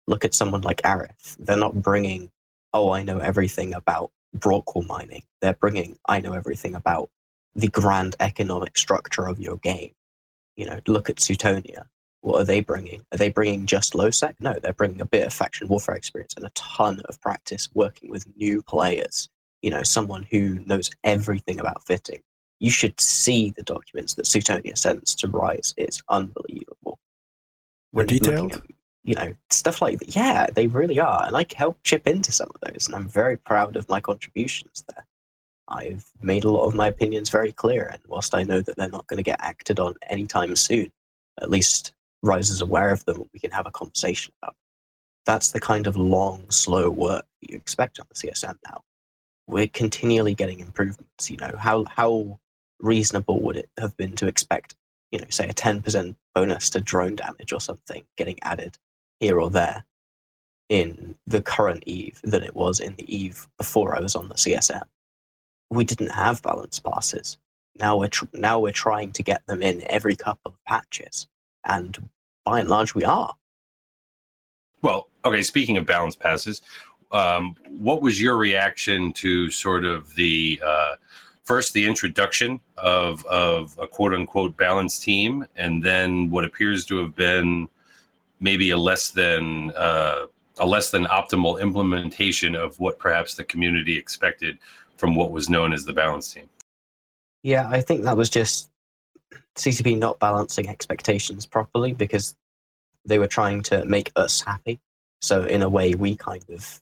Look 0.07 0.25
at 0.25 0.33
someone 0.33 0.61
like 0.61 0.81
Aryth. 0.81 1.37
They're 1.39 1.57
not 1.57 1.81
bringing, 1.81 2.31
oh, 2.73 2.91
I 2.91 3.03
know 3.03 3.19
everything 3.19 3.73
about 3.73 4.11
Brockwool 4.33 4.83
mining. 4.83 5.23
They're 5.41 5.53
bringing, 5.53 5.97
I 6.07 6.19
know 6.19 6.33
everything 6.33 6.75
about 6.75 7.09
the 7.55 7.67
grand 7.67 8.15
economic 8.19 8.77
structure 8.77 9.27
of 9.27 9.39
your 9.39 9.57
game. 9.57 9.91
You 10.55 10.65
know, 10.65 10.79
look 10.87 11.09
at 11.09 11.17
Suitonia. 11.17 11.85
What 12.21 12.39
are 12.39 12.45
they 12.45 12.61
bringing? 12.61 13.03
Are 13.11 13.17
they 13.17 13.29
bringing 13.29 13.65
just 13.65 13.95
low 13.95 14.11
sec? 14.11 14.35
No, 14.39 14.53
they're 14.53 14.73
bringing 14.73 15.01
a 15.01 15.05
bit 15.05 15.25
of 15.25 15.33
faction 15.33 15.67
warfare 15.67 15.95
experience 15.95 16.35
and 16.35 16.45
a 16.45 16.51
ton 16.51 17.01
of 17.09 17.19
practice 17.19 17.69
working 17.73 18.09
with 18.09 18.25
new 18.37 18.61
players. 18.61 19.29
You 19.61 19.71
know, 19.71 19.83
someone 19.83 20.27
who 20.29 20.59
knows 20.65 20.91
everything 21.03 21.59
about 21.59 21.85
fitting. 21.85 22.21
You 22.59 22.69
should 22.69 22.99
see 23.01 23.51
the 23.57 23.63
documents 23.63 24.13
that 24.15 24.25
Suitonia 24.25 24.77
sends 24.77 25.15
to 25.15 25.27
Rise. 25.27 25.73
It's 25.77 26.01
unbelievable. 26.09 26.99
We're 27.91 28.05
detailed? 28.05 28.53
At, 28.53 28.61
you 29.03 29.15
know, 29.15 29.33
stuff 29.49 29.81
like 29.81 29.99
that. 29.99 30.15
Yeah, 30.15 30.47
they 30.53 30.67
really 30.67 30.99
are. 30.99 31.25
And 31.25 31.35
I 31.35 31.45
help 31.55 31.79
chip 31.83 32.07
into 32.07 32.31
some 32.31 32.49
of 32.53 32.71
those, 32.71 32.85
and 32.85 32.95
I'm 32.95 33.07
very 33.07 33.37
proud 33.37 33.75
of 33.75 33.89
my 33.89 33.99
contributions 33.99 34.83
there. 34.87 35.07
I've 35.67 36.05
made 36.21 36.43
a 36.43 36.51
lot 36.51 36.65
of 36.65 36.75
my 36.75 36.87
opinions 36.87 37.29
very 37.29 37.51
clear, 37.51 37.89
and 37.91 38.01
whilst 38.07 38.35
I 38.35 38.43
know 38.43 38.61
that 38.61 38.75
they're 38.77 38.89
not 38.89 39.07
going 39.07 39.17
to 39.17 39.23
get 39.23 39.41
acted 39.41 39.79
on 39.79 39.95
anytime 40.07 40.55
soon, 40.55 40.91
at 41.41 41.49
least 41.49 41.93
Rise 42.23 42.49
is 42.49 42.61
aware 42.61 42.91
of 42.91 43.03
them, 43.05 43.23
we 43.33 43.39
can 43.39 43.51
have 43.51 43.67
a 43.67 43.71
conversation 43.71 44.33
about. 44.41 44.55
That's 45.25 45.51
the 45.51 45.59
kind 45.59 45.87
of 45.87 45.97
long, 45.97 46.49
slow 46.49 46.89
work 46.89 47.25
you 47.41 47.55
expect 47.55 47.99
on 47.99 48.07
the 48.09 48.15
CSM 48.15 48.55
now. 48.67 48.81
We're 49.47 49.67
continually 49.67 50.33
getting 50.33 50.59
improvements. 50.59 51.29
You 51.29 51.37
know, 51.37 51.53
how 51.57 51.85
how 51.85 52.39
reasonable 52.79 53.41
would 53.41 53.57
it 53.57 53.69
have 53.79 53.95
been 53.97 54.13
to 54.13 54.27
expect, 54.27 54.75
you 55.11 55.19
know, 55.19 55.25
say 55.29 55.47
a 55.47 55.53
10% 55.53 56.15
bonus 56.33 56.69
to 56.71 56.81
drone 56.81 57.15
damage 57.15 57.53
or 57.53 57.61
something 57.61 58.03
getting 58.17 58.39
added 58.41 58.77
here 59.19 59.39
or 59.39 59.49
there 59.49 59.85
in 60.69 61.15
the 61.27 61.41
current 61.41 61.83
Eve 61.85 62.19
than 62.23 62.43
it 62.43 62.55
was 62.55 62.79
in 62.79 62.95
the 62.95 63.15
Eve 63.15 63.47
before 63.57 63.95
I 63.95 63.99
was 63.99 64.15
on 64.15 64.29
the 64.29 64.35
CSM. 64.35 64.83
We 65.69 65.83
didn't 65.83 66.11
have 66.11 66.41
balance 66.41 66.79
passes. 66.79 67.37
Now 67.79 67.97
we're 67.97 68.07
tr- 68.07 68.25
now 68.33 68.59
we're 68.59 68.71
trying 68.71 69.11
to 69.13 69.23
get 69.23 69.45
them 69.47 69.61
in 69.61 69.83
every 69.89 70.15
couple 70.15 70.51
of 70.51 70.63
patches 70.65 71.27
and 71.65 72.09
by 72.45 72.59
and 72.59 72.69
large, 72.69 72.95
we 72.95 73.03
are. 73.03 73.33
Well, 74.81 75.09
okay. 75.25 75.43
Speaking 75.43 75.77
of 75.77 75.85
balance 75.85 76.15
passes, 76.15 76.61
um, 77.11 77.55
what 77.69 78.01
was 78.01 78.21
your 78.21 78.37
reaction 78.37 79.13
to 79.13 79.51
sort 79.51 79.85
of 79.85 80.13
the 80.15 80.61
uh, 80.65 80.95
first 81.43 81.73
the 81.73 81.85
introduction 81.85 82.59
of 82.77 83.25
of 83.25 83.77
a 83.79 83.87
quote 83.87 84.13
unquote 84.13 84.57
balance 84.57 84.99
team, 84.99 85.45
and 85.55 85.83
then 85.83 86.29
what 86.29 86.45
appears 86.45 86.85
to 86.85 86.97
have 86.97 87.15
been 87.15 87.67
maybe 88.39 88.71
a 88.71 88.77
less 88.77 89.09
than 89.09 89.71
uh, 89.71 90.25
a 90.57 90.65
less 90.65 90.89
than 90.89 91.05
optimal 91.05 91.61
implementation 91.61 92.55
of 92.55 92.79
what 92.79 92.97
perhaps 92.97 93.35
the 93.35 93.43
community 93.43 93.97
expected 93.97 94.57
from 94.97 95.15
what 95.15 95.31
was 95.31 95.49
known 95.49 95.73
as 95.73 95.85
the 95.85 95.93
balance 95.93 96.33
team? 96.33 96.49
Yeah, 97.43 97.67
I 97.69 97.81
think 97.81 98.03
that 98.03 98.17
was 98.17 98.29
just 98.29 98.70
CCP 99.55 99.97
not 99.97 100.19
balancing 100.19 100.69
expectations 100.69 101.45
properly 101.45 101.93
because 101.93 102.35
they 103.05 103.19
were 103.19 103.27
trying 103.27 103.61
to 103.63 103.85
make 103.85 104.11
us 104.15 104.41
happy. 104.41 104.79
So 105.21 105.43
in 105.43 105.61
a 105.61 105.69
way, 105.69 105.93
we 105.95 106.15
kind 106.15 106.45
of 106.49 106.81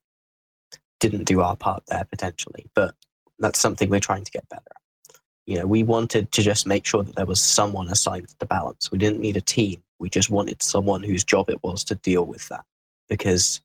didn't 1.00 1.26
do 1.26 1.42
our 1.42 1.56
part 1.56 1.84
there 1.88 2.06
potentially, 2.06 2.66
but 2.74 2.94
that's 3.40 3.60
something 3.60 3.90
we're 3.90 4.00
trying 4.00 4.24
to 4.24 4.32
get 4.32 4.48
better 4.50 4.62
at. 4.70 5.18
You 5.46 5.58
know, 5.60 5.66
we 5.66 5.84
wanted 5.84 6.32
to 6.32 6.44
just 6.44 6.68
make 6.68 6.86
sure 6.86 7.04
that 7.04 7.16
there 7.16 7.26
was 7.26 7.42
someone 7.42 7.90
assigned 7.90 8.28
to 8.40 8.46
balance. 8.46 8.92
We 8.92 9.00
didn't 9.00 9.20
need 9.20 9.38
a 9.38 9.42
team. 9.42 9.82
We 9.98 10.10
just 10.10 10.30
wanted 10.30 10.62
someone 10.62 11.02
whose 11.02 11.24
job 11.24 11.50
it 11.50 11.64
was 11.64 11.84
to 11.86 11.96
deal 11.96 12.26
with 12.26 12.48
that. 12.50 12.66
Because 13.08 13.62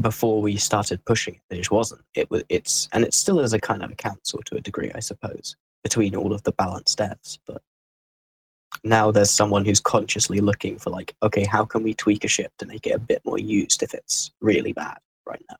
before 0.00 0.42
we 0.42 0.56
started 0.56 1.04
pushing 1.06 1.34
it, 1.34 1.54
it 1.54 1.56
just 1.56 1.70
wasn't. 1.70 2.02
It 2.14 2.30
was 2.30 2.42
it's 2.48 2.88
and 2.92 3.04
it 3.04 3.14
still 3.14 3.40
is 3.40 3.54
a 3.54 3.60
kind 3.60 3.82
of 3.82 3.90
a 3.90 3.96
council 3.96 4.40
to 4.44 4.56
a 4.56 4.60
degree, 4.60 4.92
I 4.94 5.00
suppose, 5.00 5.56
between 5.82 6.14
all 6.14 6.34
of 6.34 6.42
the 6.42 6.52
balanced 6.52 6.98
devs. 6.98 7.38
But 7.46 7.62
now 8.84 9.10
there's 9.10 9.30
someone 9.30 9.64
who's 9.64 9.80
consciously 9.80 10.40
looking 10.40 10.78
for 10.78 10.90
like, 10.90 11.14
okay, 11.22 11.44
how 11.44 11.64
can 11.64 11.82
we 11.82 11.94
tweak 11.94 12.24
a 12.24 12.28
ship 12.28 12.52
to 12.58 12.66
make 12.66 12.86
it 12.86 12.94
a 12.94 12.98
bit 12.98 13.22
more 13.24 13.38
used 13.38 13.82
if 13.82 13.94
it's 13.94 14.32
really 14.40 14.72
bad 14.72 14.98
right 15.26 15.42
now? 15.50 15.56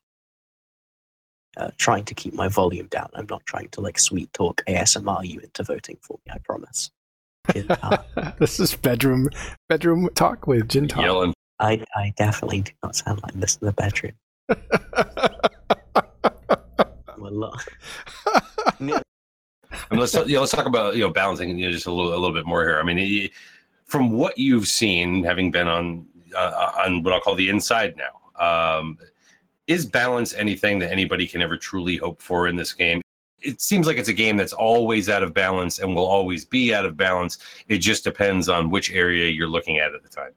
Uh, 1.56 1.70
trying 1.76 2.04
to 2.04 2.14
keep 2.14 2.34
my 2.34 2.48
volume 2.48 2.86
down. 2.86 3.08
I'm 3.14 3.26
not 3.28 3.44
trying 3.46 3.68
to 3.70 3.80
like 3.80 3.98
sweet 3.98 4.32
talk 4.32 4.62
ASMR 4.68 5.26
you 5.26 5.40
into 5.40 5.64
voting 5.64 5.98
for 6.02 6.18
me. 6.24 6.32
I 6.32 6.38
promise. 6.38 6.90
this 8.38 8.60
is 8.60 8.76
bedroom 8.76 9.30
bedroom 9.68 10.08
talk 10.14 10.46
with 10.46 10.68
Jin 10.68 10.86
Talk. 10.86 11.02
Yelling. 11.02 11.34
I 11.58 11.82
I 11.96 12.12
definitely 12.16 12.60
do 12.60 12.72
not 12.82 12.94
sound 12.94 13.22
like 13.22 13.32
this 13.34 13.56
in 13.56 13.66
the 13.66 13.72
bedroom. 13.72 14.12
I'm 17.08 17.22
a 17.22 17.30
lot. 17.30 17.64
I 19.90 19.94
mean, 19.94 20.00
let's 20.00 20.14
you 20.14 20.34
know, 20.34 20.40
let's 20.40 20.52
talk 20.52 20.66
about 20.66 20.96
you 20.96 21.02
know 21.02 21.10
balancing 21.10 21.58
you 21.58 21.66
know, 21.66 21.72
just 21.72 21.86
a 21.86 21.92
little 21.92 22.12
a 22.12 22.18
little 22.18 22.32
bit 22.32 22.46
more 22.46 22.62
here. 22.62 22.78
I 22.78 22.82
mean, 22.82 23.30
from 23.84 24.10
what 24.10 24.36
you've 24.36 24.68
seen, 24.68 25.24
having 25.24 25.50
been 25.50 25.68
on 25.68 26.06
uh, 26.36 26.72
on 26.84 27.02
what 27.02 27.14
I'll 27.14 27.20
call 27.20 27.34
the 27.34 27.48
inside 27.48 27.96
now, 27.96 28.78
um, 28.78 28.98
is 29.66 29.86
balance 29.86 30.34
anything 30.34 30.78
that 30.80 30.92
anybody 30.92 31.26
can 31.26 31.40
ever 31.40 31.56
truly 31.56 31.96
hope 31.96 32.20
for 32.20 32.48
in 32.48 32.56
this 32.56 32.72
game? 32.72 33.00
It 33.40 33.60
seems 33.60 33.86
like 33.86 33.98
it's 33.98 34.08
a 34.08 34.14
game 34.14 34.36
that's 34.36 34.52
always 34.52 35.08
out 35.08 35.22
of 35.22 35.32
balance 35.32 35.78
and 35.78 35.94
will 35.94 36.06
always 36.06 36.44
be 36.44 36.74
out 36.74 36.84
of 36.84 36.96
balance. 36.96 37.38
It 37.68 37.78
just 37.78 38.02
depends 38.02 38.48
on 38.48 38.70
which 38.70 38.90
area 38.90 39.30
you're 39.30 39.48
looking 39.48 39.78
at 39.78 39.94
at 39.94 40.02
the 40.02 40.08
time. 40.08 40.32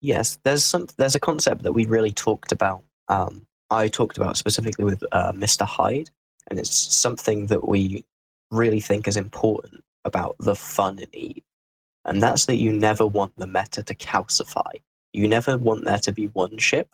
Yes, 0.00 0.38
there's 0.42 0.64
some 0.64 0.88
there's 0.96 1.14
a 1.14 1.20
concept 1.20 1.62
that 1.62 1.72
we 1.72 1.86
really 1.86 2.12
talked 2.12 2.52
about. 2.52 2.82
Um, 3.08 3.46
I 3.70 3.88
talked 3.88 4.16
about 4.16 4.36
specifically 4.36 4.84
with 4.84 5.02
uh, 5.12 5.32
Mr. 5.32 5.66
Hyde, 5.66 6.10
and 6.48 6.58
it's 6.58 6.74
something 6.74 7.46
that 7.46 7.66
we 7.66 8.04
really 8.50 8.80
think 8.80 9.06
is 9.06 9.16
important 9.16 9.82
about 10.04 10.36
the 10.38 10.54
fun 10.54 10.98
in 10.98 11.08
Eve, 11.12 11.42
and 12.04 12.22
that's 12.22 12.46
that 12.46 12.56
you 12.56 12.72
never 12.72 13.06
want 13.06 13.32
the 13.36 13.46
meta 13.46 13.82
to 13.82 13.94
calcify. 13.94 14.72
You 15.12 15.28
never 15.28 15.58
want 15.58 15.84
there 15.84 15.98
to 15.98 16.12
be 16.12 16.26
one 16.28 16.58
ship 16.58 16.88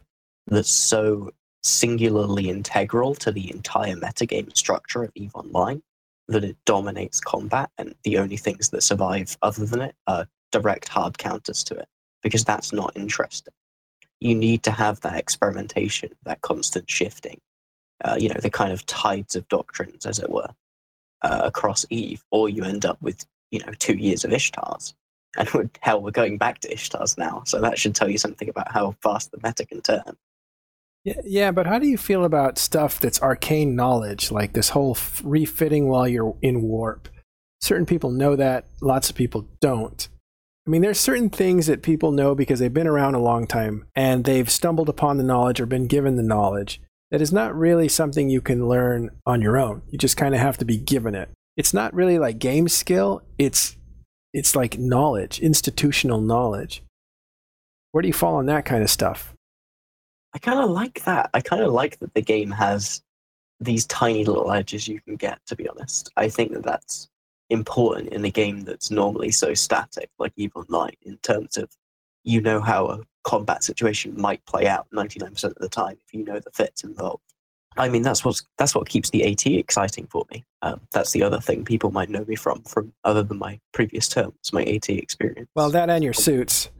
that's 0.46 0.70
so 0.70 1.30
singularly 1.62 2.48
integral 2.50 3.14
to 3.16 3.32
the 3.32 3.50
entire 3.50 3.96
metagame 3.96 4.54
structure 4.56 5.02
of 5.02 5.12
EVE 5.14 5.34
Online 5.34 5.82
that 6.28 6.44
it 6.44 6.56
dominates 6.64 7.20
combat, 7.20 7.70
and 7.78 7.94
the 8.04 8.18
only 8.18 8.36
things 8.36 8.70
that 8.70 8.82
survive 8.82 9.36
other 9.42 9.66
than 9.66 9.80
it 9.82 9.94
are 10.06 10.26
direct 10.52 10.88
hard 10.88 11.18
counters 11.18 11.62
to 11.64 11.74
it, 11.74 11.88
because 12.22 12.44
that's 12.44 12.72
not 12.72 12.92
interesting. 12.96 13.52
You 14.20 14.34
need 14.34 14.62
to 14.62 14.70
have 14.70 15.00
that 15.00 15.16
experimentation, 15.16 16.10
that 16.24 16.40
constant 16.40 16.90
shifting, 16.90 17.40
uh, 18.04 18.16
you 18.18 18.28
know, 18.28 18.40
the 18.40 18.50
kind 18.50 18.72
of 18.72 18.86
tides 18.86 19.36
of 19.36 19.46
doctrines, 19.48 20.06
as 20.06 20.18
it 20.18 20.30
were, 20.30 20.48
uh, 21.22 21.42
across 21.44 21.86
Eve, 21.90 22.24
or 22.30 22.48
you 22.48 22.64
end 22.64 22.84
up 22.84 23.00
with, 23.00 23.24
you 23.50 23.60
know, 23.60 23.72
two 23.78 23.96
years 23.96 24.24
of 24.24 24.30
Ishtars. 24.30 24.94
And 25.36 25.48
we're, 25.52 25.70
hell, 25.80 26.02
we're 26.02 26.10
going 26.10 26.38
back 26.38 26.60
to 26.60 26.74
Ishtars 26.74 27.18
now, 27.18 27.42
so 27.46 27.60
that 27.60 27.78
should 27.78 27.94
tell 27.94 28.10
you 28.10 28.18
something 28.18 28.48
about 28.48 28.72
how 28.72 28.94
fast 29.02 29.30
the 29.30 29.38
meta 29.42 29.66
can 29.66 29.80
turn. 29.80 30.16
Yeah, 31.04 31.20
yeah, 31.24 31.50
but 31.50 31.66
how 31.66 31.78
do 31.78 31.86
you 31.86 31.98
feel 31.98 32.24
about 32.24 32.56
stuff 32.56 32.98
that's 32.98 33.20
arcane 33.20 33.76
knowledge, 33.76 34.30
like 34.30 34.54
this 34.54 34.70
whole 34.70 34.92
f- 34.96 35.20
refitting 35.22 35.88
while 35.88 36.08
you're 36.08 36.36
in 36.40 36.62
warp? 36.62 37.08
Certain 37.60 37.84
people 37.84 38.10
know 38.10 38.36
that, 38.36 38.66
lots 38.80 39.10
of 39.10 39.16
people 39.16 39.46
don't. 39.60 40.08
I 40.66 40.70
mean, 40.70 40.80
there's 40.80 40.98
certain 40.98 41.28
things 41.28 41.66
that 41.66 41.82
people 41.82 42.10
know 42.10 42.34
because 42.34 42.58
they've 42.58 42.72
been 42.72 42.86
around 42.86 43.14
a 43.14 43.22
long 43.22 43.46
time 43.46 43.86
and 43.94 44.24
they've 44.24 44.50
stumbled 44.50 44.88
upon 44.88 45.18
the 45.18 45.24
knowledge 45.24 45.60
or 45.60 45.66
been 45.66 45.86
given 45.86 46.16
the 46.16 46.22
knowledge. 46.22 46.80
That 47.14 47.22
is 47.22 47.32
not 47.32 47.54
really 47.54 47.88
something 47.88 48.28
you 48.28 48.40
can 48.40 48.66
learn 48.66 49.08
on 49.24 49.40
your 49.40 49.56
own. 49.56 49.82
You 49.88 49.98
just 49.98 50.16
kind 50.16 50.34
of 50.34 50.40
have 50.40 50.58
to 50.58 50.64
be 50.64 50.76
given 50.76 51.14
it. 51.14 51.28
It's 51.56 51.72
not 51.72 51.94
really 51.94 52.18
like 52.18 52.40
game 52.40 52.66
skill. 52.66 53.22
It's 53.38 53.76
it's 54.32 54.56
like 54.56 54.80
knowledge, 54.80 55.38
institutional 55.38 56.20
knowledge. 56.20 56.82
Where 57.92 58.02
do 58.02 58.08
you 58.08 58.12
fall 58.12 58.34
on 58.34 58.46
that 58.46 58.64
kind 58.64 58.82
of 58.82 58.90
stuff? 58.90 59.32
I 60.34 60.40
kind 60.40 60.58
of 60.58 60.70
like 60.70 61.04
that. 61.04 61.30
I 61.32 61.40
kind 61.40 61.62
of 61.62 61.72
like 61.72 62.00
that 62.00 62.14
the 62.14 62.20
game 62.20 62.50
has 62.50 63.00
these 63.60 63.86
tiny 63.86 64.24
little 64.24 64.50
edges 64.50 64.88
you 64.88 65.00
can 65.00 65.14
get. 65.14 65.38
To 65.46 65.54
be 65.54 65.68
honest, 65.68 66.10
I 66.16 66.28
think 66.28 66.50
that 66.50 66.64
that's 66.64 67.08
important 67.48 68.08
in 68.08 68.24
a 68.24 68.30
game 68.30 68.62
that's 68.62 68.90
normally 68.90 69.30
so 69.30 69.54
static, 69.54 70.10
like 70.18 70.32
EVE 70.34 70.56
Online, 70.56 70.96
in 71.02 71.16
terms 71.18 71.58
of 71.58 71.70
you 72.24 72.40
know 72.40 72.60
how 72.60 72.86
a 72.86 73.00
combat 73.22 73.62
situation 73.62 74.20
might 74.20 74.44
play 74.46 74.66
out 74.66 74.86
99% 74.92 75.44
of 75.44 75.54
the 75.56 75.68
time 75.68 75.96
if 76.06 76.12
you 76.12 76.24
know 76.24 76.40
the 76.40 76.50
fits 76.50 76.84
involved. 76.84 77.22
I 77.76 77.88
mean, 77.88 78.02
that's 78.02 78.24
what's 78.24 78.42
that's 78.56 78.74
what 78.74 78.88
keeps 78.88 79.10
the 79.10 79.24
AT 79.30 79.46
exciting 79.46 80.06
for 80.06 80.24
me. 80.30 80.44
Um, 80.62 80.80
that's 80.92 81.10
the 81.10 81.22
other 81.22 81.40
thing 81.40 81.64
people 81.64 81.90
might 81.90 82.08
know 82.08 82.24
me 82.24 82.36
from, 82.36 82.62
from 82.62 82.92
other 83.04 83.22
than 83.22 83.38
my 83.38 83.58
previous 83.72 84.08
terms, 84.08 84.52
my 84.52 84.62
AT 84.62 84.88
experience. 84.88 85.48
Well, 85.56 85.70
that 85.70 85.90
and 85.90 86.04
your 86.04 86.12
suits. 86.12 86.70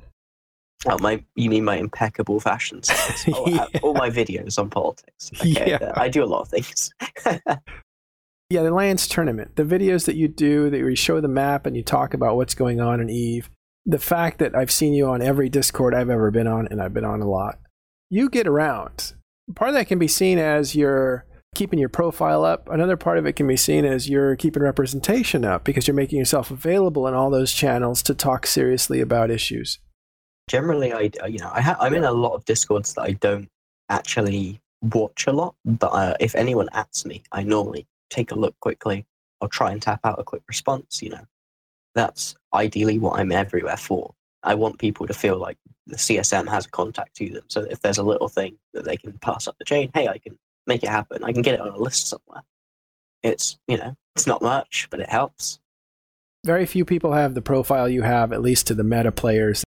Oh, 0.86 0.98
my! 0.98 1.24
You 1.34 1.48
mean 1.48 1.64
my 1.64 1.76
impeccable 1.76 2.40
fashion 2.40 2.82
sense? 2.84 3.24
Oh, 3.32 3.48
yeah. 3.48 3.66
All 3.82 3.94
my 3.94 4.10
videos 4.10 4.58
on 4.58 4.70
politics. 4.70 5.30
Okay, 5.40 5.70
yeah. 5.70 5.92
I 5.96 6.08
do 6.08 6.22
a 6.22 6.26
lot 6.26 6.42
of 6.42 6.48
things. 6.48 6.90
yeah, 7.26 8.62
the 8.62 8.70
Alliance 8.70 9.08
tournament, 9.08 9.56
the 9.56 9.64
videos 9.64 10.04
that 10.06 10.16
you 10.16 10.28
do, 10.28 10.70
that 10.70 10.78
you 10.78 10.94
show 10.94 11.20
the 11.20 11.28
map 11.28 11.66
and 11.66 11.76
you 11.76 11.82
talk 11.82 12.14
about 12.14 12.36
what's 12.36 12.54
going 12.54 12.80
on 12.80 13.00
in 13.00 13.08
Eve. 13.08 13.50
The 13.86 13.98
fact 13.98 14.38
that 14.38 14.54
I've 14.54 14.70
seen 14.70 14.94
you 14.94 15.06
on 15.06 15.20
every 15.20 15.48
Discord 15.48 15.94
I've 15.94 16.10
ever 16.10 16.30
been 16.30 16.46
on, 16.46 16.66
and 16.68 16.80
I've 16.80 16.94
been 16.94 17.04
on 17.04 17.20
a 17.20 17.28
lot. 17.28 17.58
You 18.10 18.30
get 18.30 18.46
around. 18.46 19.12
Part 19.54 19.70
of 19.70 19.74
that 19.74 19.88
can 19.88 19.98
be 19.98 20.08
seen 20.08 20.38
as 20.38 20.74
you're 20.74 21.26
keeping 21.54 21.78
your 21.78 21.90
profile 21.90 22.44
up. 22.44 22.68
Another 22.70 22.96
part 22.96 23.18
of 23.18 23.26
it 23.26 23.34
can 23.34 23.46
be 23.46 23.56
seen 23.56 23.84
as 23.84 24.08
you're 24.08 24.36
keeping 24.36 24.62
representation 24.62 25.44
up 25.44 25.64
because 25.64 25.86
you're 25.86 25.94
making 25.94 26.18
yourself 26.18 26.50
available 26.50 27.06
in 27.06 27.14
all 27.14 27.30
those 27.30 27.52
channels 27.52 28.02
to 28.02 28.14
talk 28.14 28.46
seriously 28.46 29.00
about 29.00 29.30
issues 29.30 29.78
generally 30.48 30.92
i 30.92 31.10
uh, 31.22 31.26
you 31.26 31.38
know 31.38 31.50
I 31.52 31.60
ha- 31.60 31.76
i'm 31.80 31.94
in 31.94 32.04
a 32.04 32.12
lot 32.12 32.34
of 32.34 32.44
discords 32.44 32.94
that 32.94 33.02
i 33.02 33.12
don't 33.12 33.48
actually 33.88 34.60
watch 34.82 35.26
a 35.26 35.32
lot 35.32 35.54
but 35.64 35.88
uh, 35.88 36.16
if 36.20 36.34
anyone 36.34 36.68
asks 36.72 37.04
me 37.06 37.22
i 37.32 37.42
normally 37.42 37.86
take 38.10 38.30
a 38.30 38.34
look 38.34 38.58
quickly 38.60 39.06
i'll 39.40 39.48
try 39.48 39.72
and 39.72 39.80
tap 39.80 40.00
out 40.04 40.18
a 40.18 40.24
quick 40.24 40.42
response 40.48 41.02
you 41.02 41.10
know 41.10 41.24
that's 41.94 42.34
ideally 42.52 42.98
what 42.98 43.18
i'm 43.18 43.32
everywhere 43.32 43.76
for. 43.76 44.14
I 44.42 44.54
want 44.54 44.78
people 44.78 45.06
to 45.06 45.14
feel 45.14 45.38
like 45.38 45.56
the 45.86 45.96
csm 45.96 46.48
has 46.48 46.66
a 46.66 46.70
contact 46.70 47.16
to 47.16 47.30
them. 47.30 47.44
So 47.48 47.62
if 47.62 47.80
there's 47.80 47.98
a 47.98 48.02
little 48.02 48.28
thing 48.28 48.56
that 48.72 48.84
they 48.84 48.96
can 48.96 49.12
pass 49.18 49.46
up 49.48 49.56
the 49.58 49.64
chain 49.64 49.90
hey 49.94 50.08
i 50.08 50.18
can 50.18 50.38
make 50.66 50.82
it 50.82 50.88
happen. 50.88 51.22
I 51.24 51.32
can 51.32 51.42
get 51.42 51.54
it 51.54 51.60
on 51.60 51.68
a 51.68 51.76
list 51.76 52.08
somewhere. 52.08 52.42
It's 53.22 53.58
you 53.68 53.76
know 53.76 53.96
it's 54.16 54.26
not 54.26 54.42
much 54.42 54.88
but 54.90 55.00
it 55.00 55.08
helps. 55.08 55.58
Very 56.44 56.66
few 56.66 56.84
people 56.84 57.12
have 57.12 57.34
the 57.34 57.42
profile 57.42 57.88
you 57.88 58.02
have 58.02 58.32
at 58.32 58.42
least 58.42 58.66
to 58.66 58.74
the 58.74 58.84
meta 58.84 59.10
players. 59.10 59.64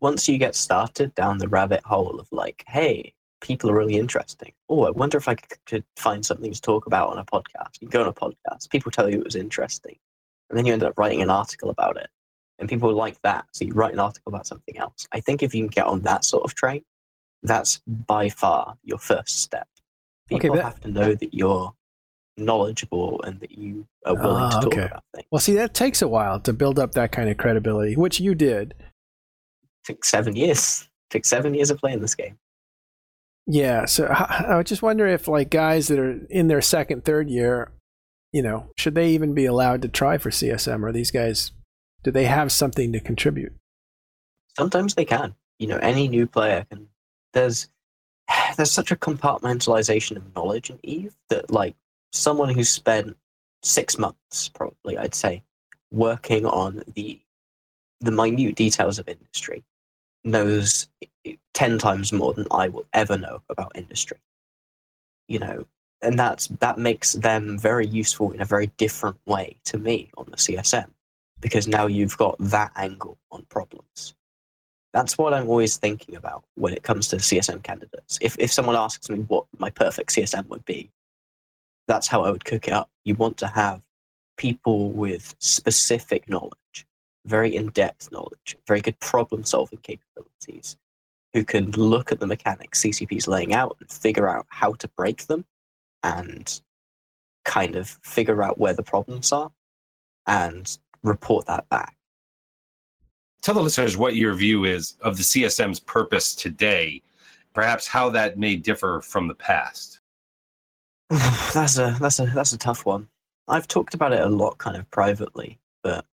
Once 0.00 0.28
you 0.28 0.36
get 0.38 0.56
started 0.56 1.14
down 1.14 1.38
the 1.38 1.46
rabbit 1.48 1.84
hole 1.84 2.18
of 2.18 2.26
like, 2.32 2.64
hey, 2.66 3.12
people 3.40 3.70
are 3.70 3.76
really 3.76 3.96
interesting. 3.96 4.52
Oh, 4.68 4.84
I 4.84 4.90
wonder 4.90 5.18
if 5.18 5.28
I 5.28 5.36
could 5.66 5.84
find 5.96 6.24
something 6.24 6.52
to 6.52 6.60
talk 6.60 6.86
about 6.86 7.10
on 7.10 7.18
a 7.18 7.24
podcast. 7.24 7.80
You 7.80 7.88
go 7.88 8.02
on 8.02 8.08
a 8.08 8.12
podcast, 8.12 8.70
people 8.70 8.90
tell 8.90 9.08
you 9.08 9.18
it 9.18 9.24
was 9.24 9.36
interesting, 9.36 9.96
and 10.50 10.58
then 10.58 10.66
you 10.66 10.72
end 10.72 10.82
up 10.82 10.98
writing 10.98 11.22
an 11.22 11.30
article 11.30 11.70
about 11.70 11.96
it, 11.96 12.08
and 12.58 12.68
people 12.68 12.92
like 12.92 13.20
that. 13.22 13.46
So 13.52 13.64
you 13.64 13.72
write 13.72 13.94
an 13.94 14.00
article 14.00 14.30
about 14.32 14.46
something 14.46 14.76
else. 14.76 15.06
I 15.12 15.20
think 15.20 15.42
if 15.42 15.54
you 15.54 15.62
can 15.62 15.68
get 15.68 15.86
on 15.86 16.00
that 16.02 16.24
sort 16.24 16.44
of 16.44 16.54
train, 16.54 16.82
that's 17.42 17.80
by 17.86 18.28
far 18.28 18.76
your 18.84 18.98
first 18.98 19.40
step. 19.40 19.66
People 20.28 20.50
okay, 20.50 20.58
that... 20.58 20.64
have 20.64 20.80
to 20.80 20.88
know 20.88 21.14
that 21.14 21.32
you're 21.32 21.72
knowledgeable 22.36 23.20
and 23.22 23.38
that 23.40 23.50
you 23.50 23.86
are 24.06 24.14
willing 24.14 24.42
uh, 24.42 24.50
to 24.50 24.54
talk 24.56 24.66
okay. 24.72 24.86
about 24.86 25.04
things. 25.14 25.26
Well, 25.30 25.40
see, 25.40 25.54
that 25.54 25.74
takes 25.74 26.02
a 26.02 26.08
while 26.08 26.40
to 26.40 26.52
build 26.52 26.78
up 26.78 26.92
that 26.92 27.12
kind 27.12 27.28
of 27.28 27.36
credibility, 27.36 27.96
which 27.96 28.20
you 28.20 28.34
did 28.34 28.74
It 28.78 28.86
took 29.84 30.04
seven 30.04 30.36
years. 30.36 30.88
It 31.10 31.14
Took 31.14 31.24
seven 31.24 31.54
years 31.54 31.70
of 31.70 31.78
playing 31.78 32.00
this 32.00 32.14
game. 32.14 32.38
Yeah, 33.46 33.84
so 33.86 34.06
I, 34.06 34.58
I 34.58 34.62
just 34.62 34.80
wonder 34.80 35.06
if 35.06 35.26
like 35.26 35.50
guys 35.50 35.88
that 35.88 35.98
are 35.98 36.20
in 36.30 36.46
their 36.46 36.60
second, 36.60 37.04
third 37.04 37.28
year, 37.28 37.72
you 38.32 38.42
know, 38.42 38.70
should 38.76 38.94
they 38.94 39.10
even 39.10 39.34
be 39.34 39.44
allowed 39.44 39.82
to 39.82 39.88
try 39.88 40.18
for 40.18 40.30
CSM? 40.30 40.82
Or 40.82 40.92
these 40.92 41.10
guys, 41.10 41.52
do 42.02 42.10
they 42.10 42.24
have 42.24 42.52
something 42.52 42.92
to 42.92 43.00
contribute? 43.00 43.52
Sometimes 44.56 44.94
they 44.94 45.04
can. 45.04 45.34
You 45.58 45.66
know, 45.66 45.78
any 45.78 46.08
new 46.08 46.26
player 46.26 46.66
can. 46.70 46.88
There's 47.32 47.68
there's 48.56 48.70
such 48.72 48.90
a 48.90 48.96
compartmentalization 48.96 50.16
of 50.16 50.34
knowledge 50.34 50.70
in 50.70 50.78
Eve 50.82 51.14
that 51.28 51.50
like 51.50 51.74
someone 52.12 52.50
who 52.54 52.64
spent 52.64 53.16
six 53.62 53.98
months, 53.98 54.48
probably 54.48 54.96
I'd 54.96 55.14
say, 55.14 55.42
working 55.90 56.46
on 56.46 56.82
the 56.94 57.20
the 58.00 58.10
minute 58.10 58.54
details 58.54 58.98
of 58.98 59.08
industry 59.08 59.62
knows 60.24 60.88
eh, 61.26 61.34
10 61.54 61.78
times 61.78 62.12
more 62.12 62.32
than 62.32 62.46
I 62.50 62.68
will 62.68 62.86
ever 62.92 63.18
know 63.18 63.42
about 63.48 63.72
industry. 63.74 64.18
You 65.28 65.38
know, 65.40 65.66
and 66.02 66.18
that's 66.18 66.48
that 66.60 66.78
makes 66.78 67.14
them 67.14 67.58
very 67.58 67.86
useful 67.86 68.32
in 68.32 68.40
a 68.40 68.44
very 68.44 68.68
different 68.78 69.16
way 69.26 69.56
to 69.64 69.78
me 69.78 70.10
on 70.16 70.26
the 70.30 70.36
CSM 70.36 70.86
because 71.40 71.66
now 71.66 71.86
you've 71.86 72.16
got 72.16 72.36
that 72.38 72.72
angle 72.76 73.18
on 73.30 73.44
problems. 73.48 74.14
That's 74.92 75.16
what 75.16 75.32
I'm 75.32 75.48
always 75.48 75.76
thinking 75.76 76.16
about 76.16 76.44
when 76.56 76.72
it 76.72 76.82
comes 76.82 77.08
to 77.08 77.16
CSM 77.16 77.62
candidates. 77.62 78.18
If 78.20 78.36
if 78.38 78.52
someone 78.52 78.76
asks 78.76 79.08
me 79.08 79.20
what 79.20 79.46
my 79.58 79.70
perfect 79.70 80.10
CSM 80.10 80.48
would 80.48 80.64
be, 80.64 80.90
that's 81.88 82.08
how 82.08 82.24
I 82.24 82.30
would 82.30 82.44
cook 82.44 82.68
it 82.68 82.72
up. 82.72 82.90
You 83.04 83.14
want 83.14 83.36
to 83.38 83.46
have 83.46 83.82
people 84.36 84.90
with 84.90 85.34
specific 85.38 86.28
knowledge 86.28 86.86
very 87.26 87.54
in-depth 87.54 88.10
knowledge, 88.12 88.56
very 88.66 88.80
good 88.80 88.98
problem-solving 89.00 89.80
capabilities, 89.80 90.76
who 91.32 91.44
can 91.44 91.70
look 91.72 92.10
at 92.10 92.20
the 92.20 92.26
mechanics 92.26 92.82
CCP's 92.82 93.28
laying 93.28 93.54
out 93.54 93.76
and 93.80 93.90
figure 93.90 94.28
out 94.28 94.46
how 94.48 94.72
to 94.74 94.88
break 94.88 95.26
them, 95.26 95.44
and 96.02 96.60
kind 97.44 97.76
of 97.76 97.98
figure 98.02 98.42
out 98.42 98.58
where 98.58 98.74
the 98.74 98.82
problems 98.82 99.32
are, 99.32 99.50
and 100.26 100.78
report 101.02 101.46
that 101.46 101.68
back. 101.68 101.96
Tell 103.42 103.54
the 103.54 103.62
listeners 103.62 103.96
what 103.96 104.16
your 104.16 104.34
view 104.34 104.64
is 104.64 104.96
of 105.00 105.16
the 105.16 105.22
CSM's 105.22 105.80
purpose 105.80 106.34
today, 106.34 107.02
perhaps 107.54 107.86
how 107.86 108.10
that 108.10 108.38
may 108.38 108.56
differ 108.56 109.00
from 109.00 109.28
the 109.28 109.34
past. 109.34 110.00
that's 111.08 111.78
a 111.78 111.96
that's 112.00 112.20
a 112.20 112.26
that's 112.26 112.52
a 112.52 112.58
tough 112.58 112.86
one. 112.86 113.08
I've 113.48 113.66
talked 113.66 113.94
about 113.94 114.12
it 114.12 114.20
a 114.20 114.28
lot, 114.28 114.58
kind 114.58 114.76
of 114.76 114.88
privately, 114.90 115.58
but 115.82 116.04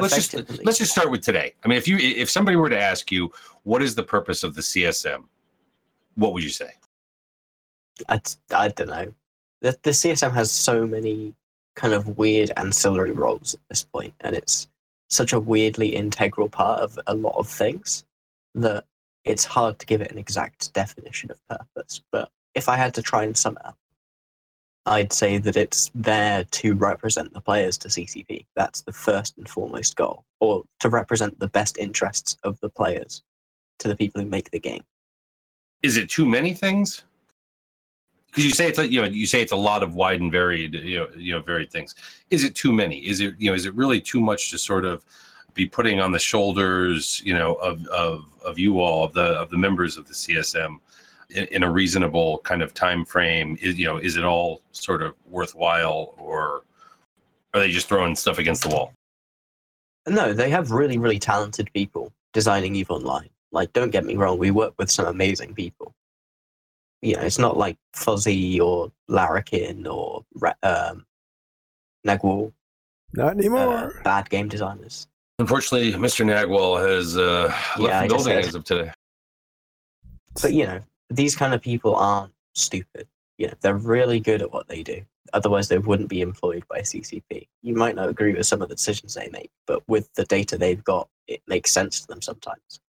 let's 0.00 0.14
just 0.14 0.64
let's 0.64 0.78
just 0.78 0.92
start 0.92 1.10
with 1.10 1.22
today. 1.22 1.54
I 1.64 1.68
mean, 1.68 1.76
if 1.76 1.86
you 1.86 1.98
if 1.98 2.30
somebody 2.30 2.56
were 2.56 2.70
to 2.70 2.80
ask 2.80 3.12
you 3.12 3.30
what 3.64 3.82
is 3.82 3.94
the 3.94 4.02
purpose 4.02 4.44
of 4.44 4.54
the 4.54 4.62
CSM, 4.62 5.24
what 6.14 6.32
would 6.32 6.42
you 6.42 6.48
say? 6.48 6.70
I 8.08 8.20
I 8.54 8.68
don't 8.68 8.88
know. 8.88 9.14
The 9.60 9.78
the 9.82 9.90
CSM 9.90 10.32
has 10.32 10.50
so 10.50 10.86
many 10.86 11.34
kind 11.74 11.94
of 11.94 12.18
weird 12.18 12.50
ancillary 12.56 13.12
roles 13.12 13.54
at 13.54 13.60
this 13.68 13.84
point, 13.84 14.14
and 14.20 14.36
it's 14.36 14.68
such 15.10 15.32
a 15.32 15.40
weirdly 15.40 15.94
integral 15.94 16.48
part 16.48 16.80
of 16.80 16.98
a 17.06 17.14
lot 17.14 17.36
of 17.36 17.48
things 17.48 18.04
that 18.54 18.84
it's 19.24 19.44
hard 19.44 19.78
to 19.78 19.86
give 19.86 20.00
it 20.00 20.10
an 20.10 20.18
exact 20.18 20.72
definition 20.72 21.30
of 21.30 21.38
purpose. 21.48 22.02
But 22.10 22.30
if 22.54 22.68
I 22.68 22.76
had 22.76 22.94
to 22.94 23.02
try 23.02 23.24
and 23.24 23.36
sum 23.36 23.56
it 23.58 23.66
up, 23.66 23.76
I'd 24.84 25.12
say 25.12 25.38
that 25.38 25.56
it's 25.56 25.90
there 25.94 26.44
to 26.44 26.74
represent 26.74 27.32
the 27.32 27.40
players 27.40 27.78
to 27.78 27.88
CCP. 27.88 28.46
That's 28.56 28.82
the 28.82 28.92
first 28.92 29.38
and 29.38 29.48
foremost 29.48 29.96
goal, 29.96 30.24
or 30.40 30.64
to 30.80 30.88
represent 30.88 31.38
the 31.38 31.48
best 31.48 31.78
interests 31.78 32.36
of 32.42 32.58
the 32.60 32.68
players 32.68 33.22
to 33.78 33.88
the 33.88 33.96
people 33.96 34.20
who 34.20 34.28
make 34.28 34.50
the 34.50 34.58
game. 34.58 34.82
Is 35.82 35.96
it 35.96 36.10
too 36.10 36.26
many 36.26 36.52
things? 36.52 37.04
Because 38.32 38.46
you 38.46 38.50
say 38.50 38.68
it's 38.68 38.78
a, 38.78 38.90
you 38.90 39.00
know 39.00 39.06
you 39.06 39.26
say 39.26 39.42
it's 39.42 39.52
a 39.52 39.56
lot 39.56 39.82
of 39.82 39.94
wide 39.94 40.20
and 40.20 40.32
varied 40.32 40.74
you 40.74 40.98
know 40.98 41.08
you 41.14 41.32
know 41.32 41.42
varied 41.42 41.70
things. 41.70 41.94
Is 42.30 42.44
it 42.44 42.54
too 42.54 42.72
many? 42.72 42.98
Is 42.98 43.20
it 43.20 43.34
you 43.38 43.50
know 43.50 43.54
is 43.54 43.66
it 43.66 43.74
really 43.74 44.00
too 44.00 44.20
much 44.20 44.50
to 44.50 44.58
sort 44.58 44.84
of 44.84 45.04
be 45.54 45.66
putting 45.66 46.00
on 46.00 46.12
the 46.12 46.18
shoulders 46.18 47.20
you 47.24 47.34
know 47.34 47.54
of 47.56 47.86
of 47.88 48.24
of 48.44 48.58
you 48.58 48.80
all 48.80 49.04
of 49.04 49.12
the 49.12 49.38
of 49.40 49.50
the 49.50 49.58
members 49.58 49.96
of 49.96 50.08
the 50.08 50.14
CSM? 50.14 50.78
in, 51.34 51.44
in, 51.46 51.62
a 51.62 51.70
reasonable 51.70 52.38
kind 52.38 52.62
of 52.62 52.74
time 52.74 53.04
frame 53.04 53.58
is 53.60 53.78
you 53.78 53.86
know 53.86 53.96
is 53.96 54.16
it 54.16 54.24
all 54.24 54.62
sort 54.72 55.02
of 55.02 55.14
worthwhile 55.26 56.14
or 56.18 56.62
are 57.54 57.60
they 57.60 57.70
just 57.70 57.88
throwing 57.88 58.14
stuff 58.14 58.38
against 58.38 58.62
the 58.62 58.68
wall 58.68 58.92
no 60.08 60.32
they 60.32 60.50
have 60.50 60.70
really 60.70 60.98
really 60.98 61.18
talented 61.18 61.70
people 61.72 62.12
designing 62.32 62.74
eve 62.76 62.90
online 62.90 63.28
like 63.50 63.72
don't 63.72 63.90
get 63.90 64.04
me 64.04 64.16
wrong 64.16 64.38
we 64.38 64.50
work 64.50 64.74
with 64.78 64.90
some 64.90 65.06
amazing 65.06 65.54
people 65.54 65.94
you 67.02 67.14
know 67.16 67.22
it's 67.22 67.38
not 67.38 67.56
like 67.56 67.76
Fozzie 67.94 68.60
or 68.60 68.90
larrikin 69.08 69.86
or 69.86 70.24
um, 70.62 71.04
nagwal 72.06 72.52
not 73.14 73.32
anymore 73.32 73.74
uh, 73.98 74.02
bad 74.02 74.30
game 74.30 74.48
designers 74.48 75.06
unfortunately 75.38 75.92
mr 75.92 76.24
nagwal 76.24 76.80
has 76.80 77.16
uh, 77.16 77.44
left 77.78 77.80
yeah, 77.80 78.02
the 78.02 78.08
building 78.08 78.32
as 78.38 78.54
of 78.54 78.64
today 78.64 78.90
but 80.40 80.52
you 80.52 80.64
know 80.64 80.80
these 81.12 81.36
kind 81.36 81.54
of 81.54 81.62
people 81.62 81.94
aren't 81.94 82.32
stupid. 82.54 83.06
You 83.38 83.48
know, 83.48 83.54
they're 83.60 83.74
really 83.74 84.20
good 84.20 84.42
at 84.42 84.52
what 84.52 84.68
they 84.68 84.82
do. 84.82 85.02
Otherwise, 85.32 85.68
they 85.68 85.78
wouldn't 85.78 86.08
be 86.08 86.20
employed 86.20 86.64
by 86.68 86.80
CCP. 86.80 87.48
You 87.62 87.74
might 87.74 87.96
not 87.96 88.08
agree 88.08 88.34
with 88.34 88.46
some 88.46 88.60
of 88.60 88.68
the 88.68 88.74
decisions 88.74 89.14
they 89.14 89.28
make, 89.32 89.50
but 89.66 89.86
with 89.88 90.12
the 90.14 90.24
data 90.24 90.58
they've 90.58 90.82
got, 90.84 91.08
it 91.26 91.42
makes 91.46 91.70
sense 91.70 92.00
to 92.00 92.06
them 92.06 92.20
sometimes. 92.20 92.80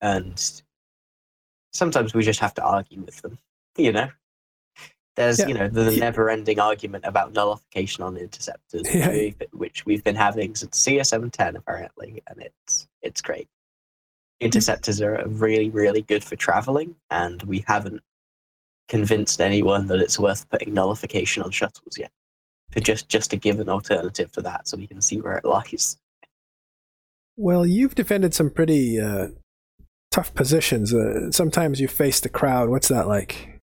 And 0.00 0.62
sometimes 1.72 2.14
we 2.14 2.22
just 2.22 2.40
have 2.40 2.54
to 2.54 2.62
argue 2.62 3.00
with 3.00 3.20
them. 3.22 3.38
You 3.76 3.92
know, 3.92 4.08
there's 5.16 5.38
yeah. 5.38 5.48
you 5.48 5.54
know 5.54 5.68
the 5.68 5.96
never-ending 5.96 6.58
argument 6.60 7.04
about 7.06 7.32
nullification 7.32 8.04
on 8.04 8.16
interceptors, 8.16 8.82
yeah. 8.94 9.30
which 9.52 9.86
we've 9.86 10.04
been 10.04 10.16
having 10.16 10.54
since 10.54 10.84
CSM 10.84 11.32
10 11.32 11.56
apparently, 11.56 12.22
and 12.28 12.42
it's 12.42 12.88
it's 13.02 13.22
great 13.22 13.48
interceptors 14.42 15.00
are 15.00 15.22
really, 15.26 15.70
really 15.70 16.02
good 16.02 16.24
for 16.24 16.36
traveling, 16.36 16.96
and 17.10 17.42
we 17.44 17.64
haven't 17.66 18.02
convinced 18.88 19.40
anyone 19.40 19.86
that 19.86 20.00
it's 20.00 20.18
worth 20.18 20.48
putting 20.50 20.74
nullification 20.74 21.42
on 21.42 21.50
shuttles 21.50 21.96
yet. 21.96 22.10
For 22.72 22.80
just 22.80 23.08
just 23.08 23.30
to 23.30 23.36
give 23.36 23.60
an 23.60 23.68
alternative 23.68 24.32
to 24.32 24.42
that, 24.42 24.66
so 24.66 24.76
we 24.76 24.86
can 24.86 25.00
see 25.00 25.20
where 25.20 25.36
it 25.36 25.44
lies. 25.44 25.98
Well, 27.36 27.64
you've 27.64 27.94
defended 27.94 28.34
some 28.34 28.50
pretty 28.50 29.00
uh, 29.00 29.28
tough 30.12 30.32
positions. 30.34 30.94
Uh, 30.94 31.32
sometimes 31.32 31.80
you 31.80 31.88
face 31.88 32.20
the 32.20 32.28
crowd. 32.28 32.68
What's 32.68 32.88
that 32.88 33.08
like? 33.08 33.60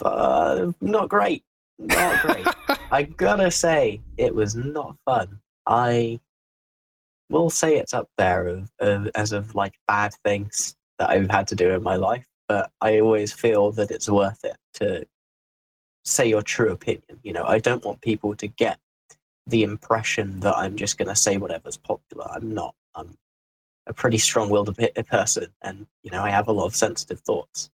Uh, 0.00 0.72
not 0.80 1.08
great. 1.08 1.42
Not 1.78 2.22
great. 2.22 2.46
I 2.92 3.02
gotta 3.02 3.50
say, 3.50 4.00
it 4.16 4.34
was 4.34 4.54
not 4.54 4.96
fun. 5.04 5.40
I 5.66 6.20
will 7.30 7.50
say 7.50 7.78
it's 7.78 7.94
up 7.94 8.08
there 8.18 8.46
of, 8.46 8.70
of, 8.78 9.08
as 9.14 9.32
of 9.32 9.54
like 9.54 9.74
bad 9.88 10.14
things 10.24 10.76
that 10.98 11.10
I've 11.10 11.30
had 11.30 11.48
to 11.48 11.54
do 11.54 11.70
in 11.70 11.82
my 11.82 11.96
life, 11.96 12.26
but 12.46 12.70
I 12.80 13.00
always 13.00 13.32
feel 13.32 13.72
that 13.72 13.90
it's 13.90 14.08
worth 14.08 14.44
it 14.44 14.56
to 14.74 15.06
say 16.04 16.28
your 16.28 16.42
true 16.42 16.70
opinion. 16.70 17.18
You 17.22 17.32
know, 17.32 17.44
I 17.44 17.58
don't 17.58 17.84
want 17.84 18.02
people 18.02 18.34
to 18.36 18.46
get 18.46 18.78
the 19.46 19.62
impression 19.62 20.40
that 20.40 20.56
I'm 20.56 20.76
just 20.76 20.98
going 20.98 21.08
to 21.08 21.16
say 21.16 21.38
whatever's 21.38 21.76
popular. 21.76 22.28
I'm 22.30 22.52
not. 22.52 22.74
I'm 22.94 23.16
a 23.86 23.92
pretty 23.92 24.18
strong-willed 24.18 24.76
person, 25.08 25.46
and 25.62 25.86
you 26.02 26.10
know, 26.10 26.22
I 26.22 26.30
have 26.30 26.48
a 26.48 26.52
lot 26.52 26.66
of 26.66 26.76
sensitive 26.76 27.20
thoughts. 27.20 27.70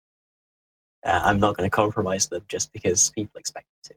Uh, 1.05 1.21
I'm 1.23 1.39
not 1.39 1.55
going 1.55 1.69
to 1.69 1.75
compromise 1.75 2.27
them 2.27 2.43
just 2.47 2.73
because 2.73 3.11
people 3.11 3.39
expect 3.39 3.67
me 3.67 3.89
to. 3.89 3.95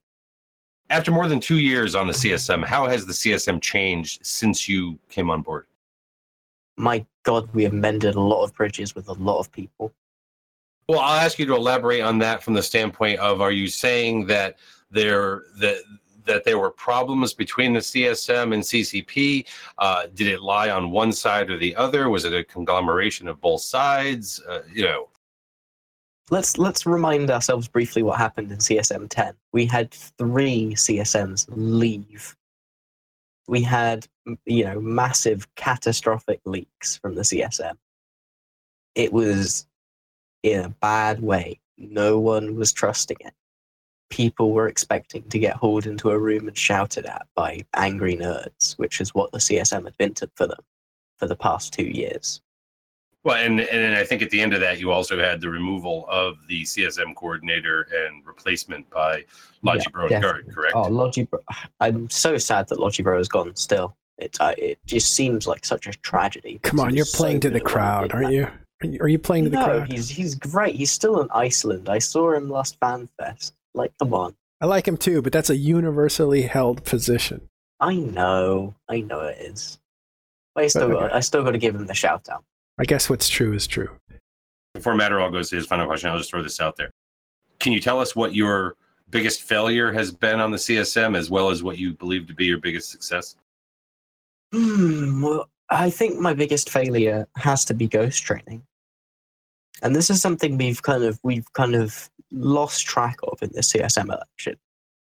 After 0.90 1.10
more 1.10 1.28
than 1.28 1.40
two 1.40 1.58
years 1.58 1.94
on 1.94 2.06
the 2.06 2.12
CSM, 2.12 2.64
how 2.64 2.86
has 2.86 3.04
the 3.04 3.12
CSM 3.12 3.60
changed 3.60 4.24
since 4.24 4.68
you 4.68 4.98
came 5.10 5.30
on 5.30 5.42
board? 5.42 5.66
My 6.76 7.04
God, 7.24 7.48
we 7.54 7.64
have 7.64 7.72
mended 7.72 8.14
a 8.14 8.20
lot 8.20 8.44
of 8.44 8.54
bridges 8.54 8.94
with 8.94 9.08
a 9.08 9.12
lot 9.14 9.38
of 9.38 9.52
people. 9.52 9.92
Well, 10.88 11.00
I'll 11.00 11.20
ask 11.20 11.38
you 11.38 11.44
to 11.46 11.54
elaborate 11.54 12.00
on 12.00 12.18
that 12.20 12.42
from 12.42 12.54
the 12.54 12.62
standpoint 12.62 13.18
of: 13.20 13.42
Are 13.42 13.52
you 13.52 13.66
saying 13.66 14.26
that 14.26 14.56
there 14.90 15.42
that 15.58 15.82
that 16.28 16.44
there 16.44 16.58
were 16.58 16.70
problems 16.70 17.34
between 17.34 17.72
the 17.72 17.80
CSM 17.80 18.54
and 18.54 18.62
CCP? 18.62 19.46
Uh, 19.78 20.06
did 20.14 20.28
it 20.28 20.40
lie 20.40 20.70
on 20.70 20.90
one 20.92 21.12
side 21.12 21.50
or 21.50 21.58
the 21.58 21.74
other? 21.74 22.08
Was 22.08 22.24
it 22.24 22.32
a 22.32 22.44
conglomeration 22.44 23.26
of 23.26 23.40
both 23.40 23.62
sides? 23.62 24.40
Uh, 24.48 24.60
you 24.72 24.84
know, 24.84 25.08
let's 26.30 26.58
let's 26.58 26.86
remind 26.86 27.30
ourselves 27.30 27.68
briefly 27.68 28.02
what 28.02 28.18
happened 28.18 28.52
in 28.52 28.58
CSM 28.58 29.08
10. 29.08 29.34
We 29.52 29.66
had 29.66 29.90
three 29.90 30.74
CSMs 30.74 31.46
leave. 31.48 32.36
We 33.46 33.62
had 33.62 34.06
you 34.44 34.64
know 34.64 34.80
massive 34.80 35.52
catastrophic 35.56 36.40
leaks 36.44 36.96
from 36.98 37.14
the 37.14 37.22
CSM. 37.22 37.74
It 38.94 39.12
was 39.12 39.66
in 40.42 40.64
a 40.64 40.68
bad 40.68 41.20
way. 41.20 41.60
No 41.76 42.18
one 42.18 42.56
was 42.56 42.72
trusting 42.72 43.16
it. 43.20 43.32
People 44.10 44.52
were 44.52 44.68
expecting 44.68 45.22
to 45.24 45.38
get 45.38 45.56
hauled 45.56 45.86
into 45.86 46.10
a 46.10 46.18
room 46.18 46.48
and 46.48 46.56
shouted 46.56 47.06
at 47.06 47.26
by 47.34 47.64
angry 47.74 48.16
nerds, 48.16 48.78
which 48.78 49.00
is 49.00 49.14
what 49.14 49.32
the 49.32 49.38
CSM 49.38 49.84
had 49.84 49.96
been 49.98 50.14
to, 50.14 50.30
for 50.34 50.46
them 50.46 50.60
for 51.16 51.26
the 51.26 51.36
past 51.36 51.72
two 51.72 51.86
years. 51.86 52.40
Well, 53.24 53.36
and 53.36 53.60
and 53.60 53.94
I 53.94 54.04
think 54.04 54.22
at 54.22 54.30
the 54.30 54.40
end 54.40 54.54
of 54.54 54.60
that, 54.60 54.78
you 54.78 54.92
also 54.92 55.18
had 55.18 55.40
the 55.40 55.50
removal 55.50 56.06
of 56.08 56.36
the 56.48 56.62
CSM 56.62 57.14
coordinator 57.14 57.88
and 57.92 58.24
replacement 58.24 58.88
by 58.90 59.24
Logi 59.62 59.84
yeah, 60.08 60.20
Guard, 60.20 60.46
correct? 60.50 60.74
Oh, 60.76 60.88
Logi, 60.88 61.28
I'm 61.80 62.08
so 62.08 62.38
sad 62.38 62.68
that 62.68 62.78
Logibro 62.78 63.18
has 63.18 63.28
gone. 63.28 63.54
Still, 63.56 63.96
it 64.18 64.36
uh, 64.40 64.54
it 64.56 64.78
just 64.86 65.14
seems 65.14 65.46
like 65.46 65.66
such 65.66 65.86
a 65.86 65.92
tragedy. 65.92 66.60
Come 66.62 66.78
on, 66.80 66.94
you're 66.94 67.04
playing 67.04 67.38
so 67.42 67.48
to 67.48 67.50
the 67.50 67.60
crowd, 67.60 68.12
aren't 68.14 68.32
you? 68.32 68.44
Are, 68.44 68.86
you? 68.86 68.98
are 69.00 69.08
you 69.08 69.18
playing 69.18 69.44
to 69.44 69.50
the 69.50 69.56
no, 69.56 69.64
crowd? 69.64 69.92
he's 69.92 70.08
he's 70.08 70.34
great. 70.34 70.76
He's 70.76 70.92
still 70.92 71.20
in 71.20 71.28
Iceland. 71.32 71.88
I 71.88 71.98
saw 71.98 72.32
him 72.32 72.48
last 72.48 72.78
FanFest. 72.80 73.52
Like, 73.78 73.92
come 73.98 74.12
on. 74.12 74.34
I 74.60 74.66
like 74.66 74.86
him 74.86 74.96
too, 74.96 75.22
but 75.22 75.32
that's 75.32 75.50
a 75.50 75.56
universally 75.56 76.42
held 76.42 76.84
position. 76.84 77.48
I 77.80 77.94
know, 77.94 78.74
I 78.88 79.00
know 79.00 79.20
it 79.20 79.38
is. 79.38 79.78
But 80.54 80.64
I 80.64 80.66
still, 80.66 80.88
got, 80.88 81.14
I 81.14 81.20
still 81.20 81.44
got 81.44 81.52
to 81.52 81.58
give 81.58 81.76
him 81.76 81.86
the 81.86 81.94
shout 81.94 82.28
out. 82.28 82.44
I 82.78 82.84
guess 82.84 83.08
what's 83.08 83.28
true 83.28 83.54
is 83.54 83.66
true. 83.66 83.90
Before 84.74 84.94
Matterall 84.94 85.30
goes 85.30 85.50
to 85.50 85.56
his 85.56 85.66
final 85.66 85.86
question, 85.86 86.10
I'll 86.10 86.18
just 86.18 86.30
throw 86.30 86.42
this 86.42 86.60
out 86.60 86.76
there. 86.76 86.90
Can 87.60 87.72
you 87.72 87.80
tell 87.80 88.00
us 88.00 88.16
what 88.16 88.34
your 88.34 88.74
biggest 89.10 89.42
failure 89.42 89.92
has 89.92 90.10
been 90.10 90.40
on 90.40 90.50
the 90.50 90.58
CSM, 90.58 91.16
as 91.16 91.30
well 91.30 91.50
as 91.50 91.62
what 91.62 91.78
you 91.78 91.92
believe 91.92 92.26
to 92.26 92.34
be 92.34 92.46
your 92.46 92.58
biggest 92.58 92.90
success? 92.90 93.36
Hmm, 94.52 95.22
well, 95.22 95.48
I 95.70 95.90
think 95.90 96.18
my 96.18 96.34
biggest 96.34 96.70
failure 96.70 97.26
has 97.36 97.64
to 97.66 97.74
be 97.74 97.86
ghost 97.86 98.22
training, 98.22 98.62
and 99.82 99.94
this 99.94 100.10
is 100.10 100.22
something 100.22 100.56
we've 100.56 100.82
kind 100.82 101.04
of 101.04 101.20
we've 101.22 101.52
kind 101.52 101.74
of 101.74 102.08
lost 102.30 102.86
track 102.86 103.18
of 103.22 103.42
in 103.42 103.50
the 103.52 103.60
CSM 103.60 104.06
election. 104.06 104.56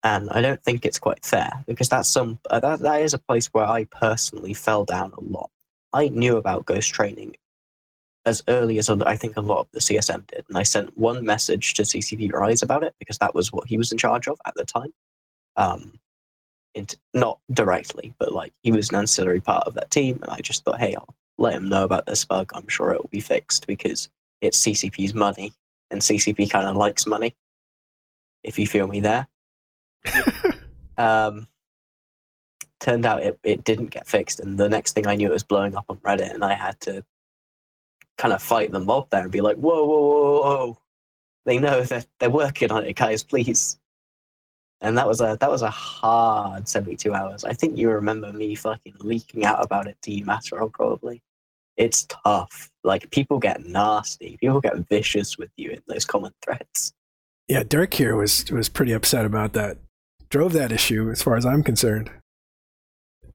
and 0.04 0.30
I 0.30 0.42
don't 0.42 0.64
think 0.64 0.86
it's 0.86 1.00
quite 1.00 1.26
fair 1.26 1.52
because 1.68 1.90
that's 1.90 2.10
some 2.10 2.40
uh, 2.50 2.60
that 2.60 2.80
that 2.80 3.02
is 3.02 3.14
a 3.14 3.20
place 3.20 3.48
where 3.48 3.66
I 3.66 3.86
personally 3.86 4.54
fell 4.54 4.86
down 4.86 5.14
a 5.18 5.22
lot. 5.22 5.50
I 5.94 6.10
knew 6.10 6.38
about 6.38 6.66
ghost 6.66 6.94
training 6.94 7.36
as 8.26 8.44
early 8.48 8.78
as 8.78 8.90
I 8.90 9.16
think 9.16 9.38
a 9.38 9.42
lot 9.42 9.62
of 9.62 9.68
the 9.72 9.80
CSM 9.80 10.28
did, 10.28 10.46
and 10.48 10.58
I 10.58 10.64
sent 10.64 10.98
one 10.98 11.26
message 11.26 11.74
to 11.76 11.84
CCP 11.84 12.32
Rise 12.32 12.62
about 12.62 12.84
it 12.84 12.94
because 13.00 13.18
that 13.20 13.34
was 13.34 13.52
what 13.52 13.68
he 13.68 13.78
was 13.78 13.92
in 13.92 13.98
charge 13.98 14.28
of 14.28 14.40
at 14.46 14.54
the 14.56 14.66
time. 14.66 14.94
Um, 15.56 16.00
it, 16.76 16.96
not 17.14 17.40
directly, 17.52 18.14
but 18.20 18.34
like 18.34 18.54
he 18.62 18.72
was 18.72 18.90
an 18.90 18.98
ancillary 18.98 19.42
part 19.42 19.66
of 19.68 19.74
that 19.76 19.92
team, 19.92 20.20
and 20.22 20.32
I 20.32 20.40
just 20.40 20.64
thought, 20.64 20.80
hey, 20.80 20.96
I'll 20.96 21.16
let 21.38 21.54
him 21.54 21.70
know 21.70 21.84
about 21.84 22.06
this 22.06 22.26
bug. 22.26 22.52
I'm 22.54 22.68
sure 22.68 22.92
it 22.92 23.02
will 23.02 23.10
be 23.10 23.22
fixed 23.22 23.66
because 23.68 24.10
it's 24.42 24.62
CCP's 24.62 25.14
money, 25.14 25.54
and 25.92 26.02
CCP 26.02 26.50
kind 26.50 26.68
of 26.68 26.76
likes 26.76 27.06
money. 27.06 27.36
If 28.44 28.58
you 28.58 28.68
feel 28.68 28.88
me 28.88 29.00
there. 29.00 29.28
um, 30.98 31.48
turned 32.80 33.06
out 33.06 33.24
it, 33.24 33.38
it 33.44 33.64
didn't 33.64 33.88
get 33.88 34.08
fixed, 34.08 34.40
and 34.40 34.58
the 34.58 34.70
next 34.70 34.94
thing 34.94 35.08
I 35.08 35.16
knew, 35.16 35.30
it 35.30 35.34
was 35.34 35.44
blowing 35.44 35.76
up 35.76 35.86
on 35.90 35.98
Reddit, 35.98 36.34
and 36.34 36.44
I 36.44 36.54
had 36.54 36.80
to 36.82 37.04
kind 38.18 38.34
of 38.34 38.42
fight 38.44 38.72
the 38.72 38.80
mob 38.80 39.10
there 39.10 39.24
and 39.24 39.32
be 39.32 39.42
like, 39.42 39.58
whoa, 39.58 39.86
whoa, 39.86 40.02
whoa, 40.02 40.42
whoa. 40.42 40.78
They 41.46 41.58
know 41.58 41.82
that 41.84 42.06
they're 42.20 42.30
working 42.30 42.72
on 42.72 42.86
it, 42.86 42.96
guys, 42.96 43.24
please. 43.24 43.80
And 44.82 44.98
that 44.98 45.08
was 45.08 45.20
a 45.20 45.38
that 45.40 45.50
was 45.50 45.62
a 45.62 45.70
hard 45.70 46.68
72 46.68 47.14
hours. 47.14 47.44
I 47.44 47.54
think 47.54 47.78
you 47.78 47.90
remember 47.90 48.32
me 48.32 48.56
fucking 48.56 48.96
leaking 49.00 49.44
out 49.44 49.64
about 49.64 49.88
it 49.88 49.98
to 50.04 50.12
you, 50.12 50.26
probably. 50.26 51.22
It's 51.80 52.06
tough. 52.06 52.70
Like 52.84 53.10
people 53.10 53.40
get 53.40 53.66
nasty. 53.66 54.38
People 54.40 54.60
get 54.60 54.76
vicious 54.90 55.38
with 55.38 55.50
you 55.56 55.72
in 55.72 55.82
those 55.88 56.06
common 56.06 56.34
threads. 56.44 56.94
Yeah, 57.48 57.64
Dirk 57.64 57.94
here 57.96 58.16
was 58.16 58.52
was 58.52 58.70
pretty 58.70 58.92
upset 58.92 59.26
about 59.26 59.54
that. 59.54 59.78
Drove 60.30 60.54
that 60.54 60.72
issue 60.72 61.10
as 61.10 61.24
far 61.24 61.38
as 61.38 61.46
I'm 61.46 61.64
concerned. 61.64 62.12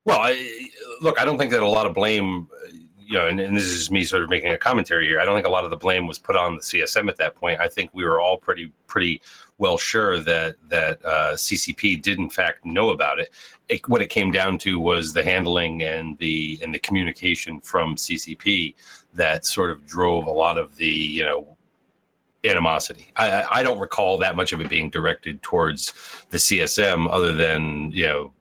Well, 0.04 0.20
I, 0.20 0.68
look, 1.00 1.18
I 1.18 1.24
don't 1.24 1.38
think 1.38 1.50
that 1.50 1.62
a 1.62 1.68
lot 1.68 1.86
of 1.86 1.94
blame 1.94 2.46
uh, 2.52 2.68
you 3.06 3.18
know, 3.18 3.26
and, 3.26 3.38
and, 3.38 3.56
this 3.56 3.64
is 3.64 3.90
me 3.90 4.04
sort 4.04 4.22
of 4.22 4.30
making 4.30 4.50
a 4.50 4.58
commentary 4.58 5.06
here. 5.06 5.20
I 5.20 5.24
don't 5.24 5.36
think 5.36 5.46
a 5.46 5.50
lot 5.50 5.64
of 5.64 5.70
the 5.70 5.76
blame 5.76 6.06
was 6.06 6.18
put 6.18 6.36
on 6.36 6.56
the 6.56 6.62
CSM 6.62 7.08
at 7.08 7.16
that 7.18 7.34
point. 7.34 7.60
I 7.60 7.68
think 7.68 7.90
we 7.92 8.04
were 8.04 8.20
all 8.20 8.36
pretty 8.36 8.72
pretty 8.86 9.20
well 9.58 9.78
sure 9.78 10.20
that 10.20 10.56
that 10.68 11.04
uh, 11.04 11.32
CCP 11.32 12.02
did 12.02 12.18
in 12.18 12.30
fact 12.30 12.64
know 12.64 12.90
about 12.90 13.18
it. 13.20 13.30
it. 13.68 13.88
What 13.88 14.02
it 14.02 14.10
came 14.10 14.30
down 14.30 14.58
to 14.58 14.80
was 14.80 15.12
the 15.12 15.22
handling 15.22 15.82
and 15.82 16.18
the 16.18 16.58
and 16.62 16.74
the 16.74 16.78
communication 16.78 17.60
from 17.60 17.96
CCP 17.96 18.74
that 19.14 19.46
sort 19.46 19.70
of 19.70 19.86
drove 19.86 20.26
a 20.26 20.30
lot 20.30 20.58
of 20.58 20.76
the 20.76 20.88
you 20.88 21.24
know 21.24 21.56
animosity. 22.44 23.10
I, 23.16 23.44
I 23.50 23.62
don't 23.62 23.78
recall 23.78 24.18
that 24.18 24.36
much 24.36 24.52
of 24.52 24.60
it 24.60 24.68
being 24.68 24.90
directed 24.90 25.42
towards 25.42 25.94
the 26.30 26.38
CSM, 26.38 27.08
other 27.10 27.32
than 27.32 27.90
you 27.92 28.06
know 28.06 28.32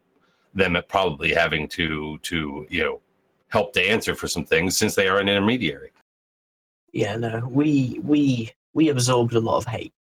them 0.54 0.78
probably 0.88 1.34
having 1.34 1.67
to 1.67 2.17
to 2.19 2.65
you 2.69 2.84
know 2.84 3.02
help 3.49 3.73
to 3.73 3.82
answer 3.82 4.15
for 4.15 4.28
some 4.28 4.45
things 4.45 4.76
since 4.76 4.95
they 4.95 5.08
are 5.08 5.19
an 5.19 5.30
intermediary. 5.30 5.91
Yeah, 6.91 7.15
no, 7.17 7.47
we 7.49 7.99
we 8.04 8.52
we 8.73 8.89
absorbed 8.89 9.36
a 9.36 9.39
lot 9.39 9.58
of 9.58 9.65
hate. 9.65 9.93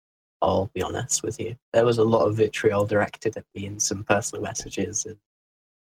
I'll 0.41 0.71
be 0.73 0.81
honest 0.81 1.23
with 1.23 1.39
you. 1.39 1.55
There 1.73 1.85
was 1.85 1.97
a 1.97 2.03
lot 2.03 2.25
of 2.25 2.35
vitriol 2.35 2.85
directed 2.85 3.37
at 3.37 3.45
me 3.55 3.65
in 3.65 3.79
some 3.79 4.03
personal 4.03 4.43
messages. 4.43 5.05
And... 5.05 5.17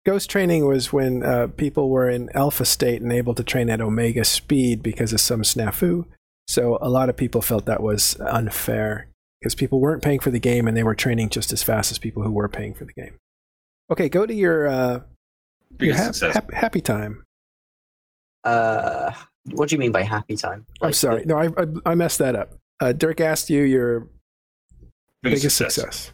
Ghost 0.04 0.28
training 0.28 0.66
was 0.66 0.92
when 0.92 1.22
uh, 1.22 1.46
people 1.56 1.90
were 1.90 2.08
in 2.08 2.28
alpha 2.34 2.64
state 2.64 3.02
and 3.02 3.12
able 3.12 3.34
to 3.34 3.44
train 3.44 3.70
at 3.70 3.80
omega 3.80 4.24
speed 4.24 4.82
because 4.82 5.12
of 5.12 5.20
some 5.20 5.42
snafu. 5.42 6.06
So 6.48 6.78
a 6.82 6.88
lot 6.88 7.08
of 7.08 7.16
people 7.16 7.40
felt 7.40 7.66
that 7.66 7.82
was 7.82 8.18
unfair 8.20 9.08
because 9.40 9.54
people 9.54 9.80
weren't 9.80 10.02
paying 10.02 10.18
for 10.18 10.30
the 10.30 10.40
game 10.40 10.66
and 10.66 10.76
they 10.76 10.82
were 10.82 10.94
training 10.94 11.28
just 11.28 11.52
as 11.52 11.62
fast 11.62 11.92
as 11.92 11.98
people 11.98 12.22
who 12.22 12.32
were 12.32 12.48
paying 12.48 12.74
for 12.74 12.84
the 12.84 12.92
game. 12.92 13.14
Okay, 13.90 14.08
go 14.08 14.26
to 14.26 14.34
your 14.34 14.66
uh, 14.66 15.00
your 15.78 15.94
ha- 15.94 16.12
ha- 16.20 16.40
happy 16.52 16.80
time. 16.80 17.24
Uh, 18.44 19.12
what 19.52 19.68
do 19.68 19.74
you 19.74 19.78
mean 19.78 19.92
by 19.92 20.02
happy 20.02 20.36
time? 20.36 20.66
Like 20.80 20.88
I'm 20.88 20.92
sorry. 20.94 21.24
No, 21.24 21.36
I, 21.38 21.46
I, 21.46 21.92
I 21.92 21.94
messed 21.94 22.18
that 22.18 22.34
up. 22.34 22.54
Uh, 22.80 22.92
Dirk 22.92 23.20
asked 23.20 23.50
you 23.50 23.62
your 23.62 24.08
biggest, 25.22 25.42
biggest 25.42 25.56
success. 25.56 25.96
success. 25.96 26.12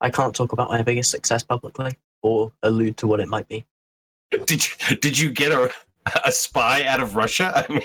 I 0.00 0.10
can't 0.10 0.34
talk 0.34 0.52
about 0.52 0.68
my 0.68 0.82
biggest 0.82 1.10
success 1.10 1.42
publicly 1.42 1.96
or 2.22 2.52
allude 2.62 2.96
to 2.98 3.06
what 3.06 3.20
it 3.20 3.28
might 3.28 3.48
be. 3.48 3.64
Did 4.30 4.66
you 4.66 4.96
did 4.96 5.18
you 5.18 5.30
get 5.30 5.52
a 5.52 5.70
a 6.24 6.32
spy 6.32 6.84
out 6.84 7.00
of 7.00 7.16
Russia? 7.16 7.52
I 7.54 7.72
mean, 7.72 7.82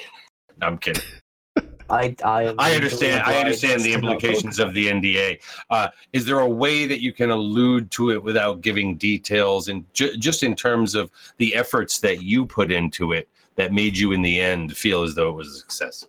no, 0.59 0.67
I'm 0.67 0.77
kidding. 0.77 1.03
I, 1.89 2.15
I, 2.23 2.55
I 2.57 2.75
understand. 2.75 3.23
I 3.23 3.37
understand 3.37 3.81
the 3.81 3.93
implications 3.93 4.59
of 4.59 4.73
the 4.73 4.87
NDA. 4.87 5.41
Uh, 5.69 5.89
is 6.13 6.25
there 6.25 6.39
a 6.39 6.47
way 6.47 6.85
that 6.85 7.01
you 7.01 7.11
can 7.11 7.31
allude 7.31 7.91
to 7.91 8.11
it 8.11 8.23
without 8.23 8.61
giving 8.61 8.95
details, 8.95 9.67
and 9.67 9.85
ju- 9.93 10.15
just 10.17 10.43
in 10.43 10.55
terms 10.55 10.95
of 10.95 11.11
the 11.37 11.53
efforts 11.53 11.99
that 11.99 12.23
you 12.23 12.45
put 12.45 12.71
into 12.71 13.11
it 13.11 13.27
that 13.55 13.73
made 13.73 13.97
you, 13.97 14.13
in 14.13 14.21
the 14.21 14.39
end, 14.39 14.75
feel 14.75 15.03
as 15.03 15.15
though 15.15 15.29
it 15.29 15.35
was 15.35 15.49
a 15.49 15.59
success? 15.59 16.07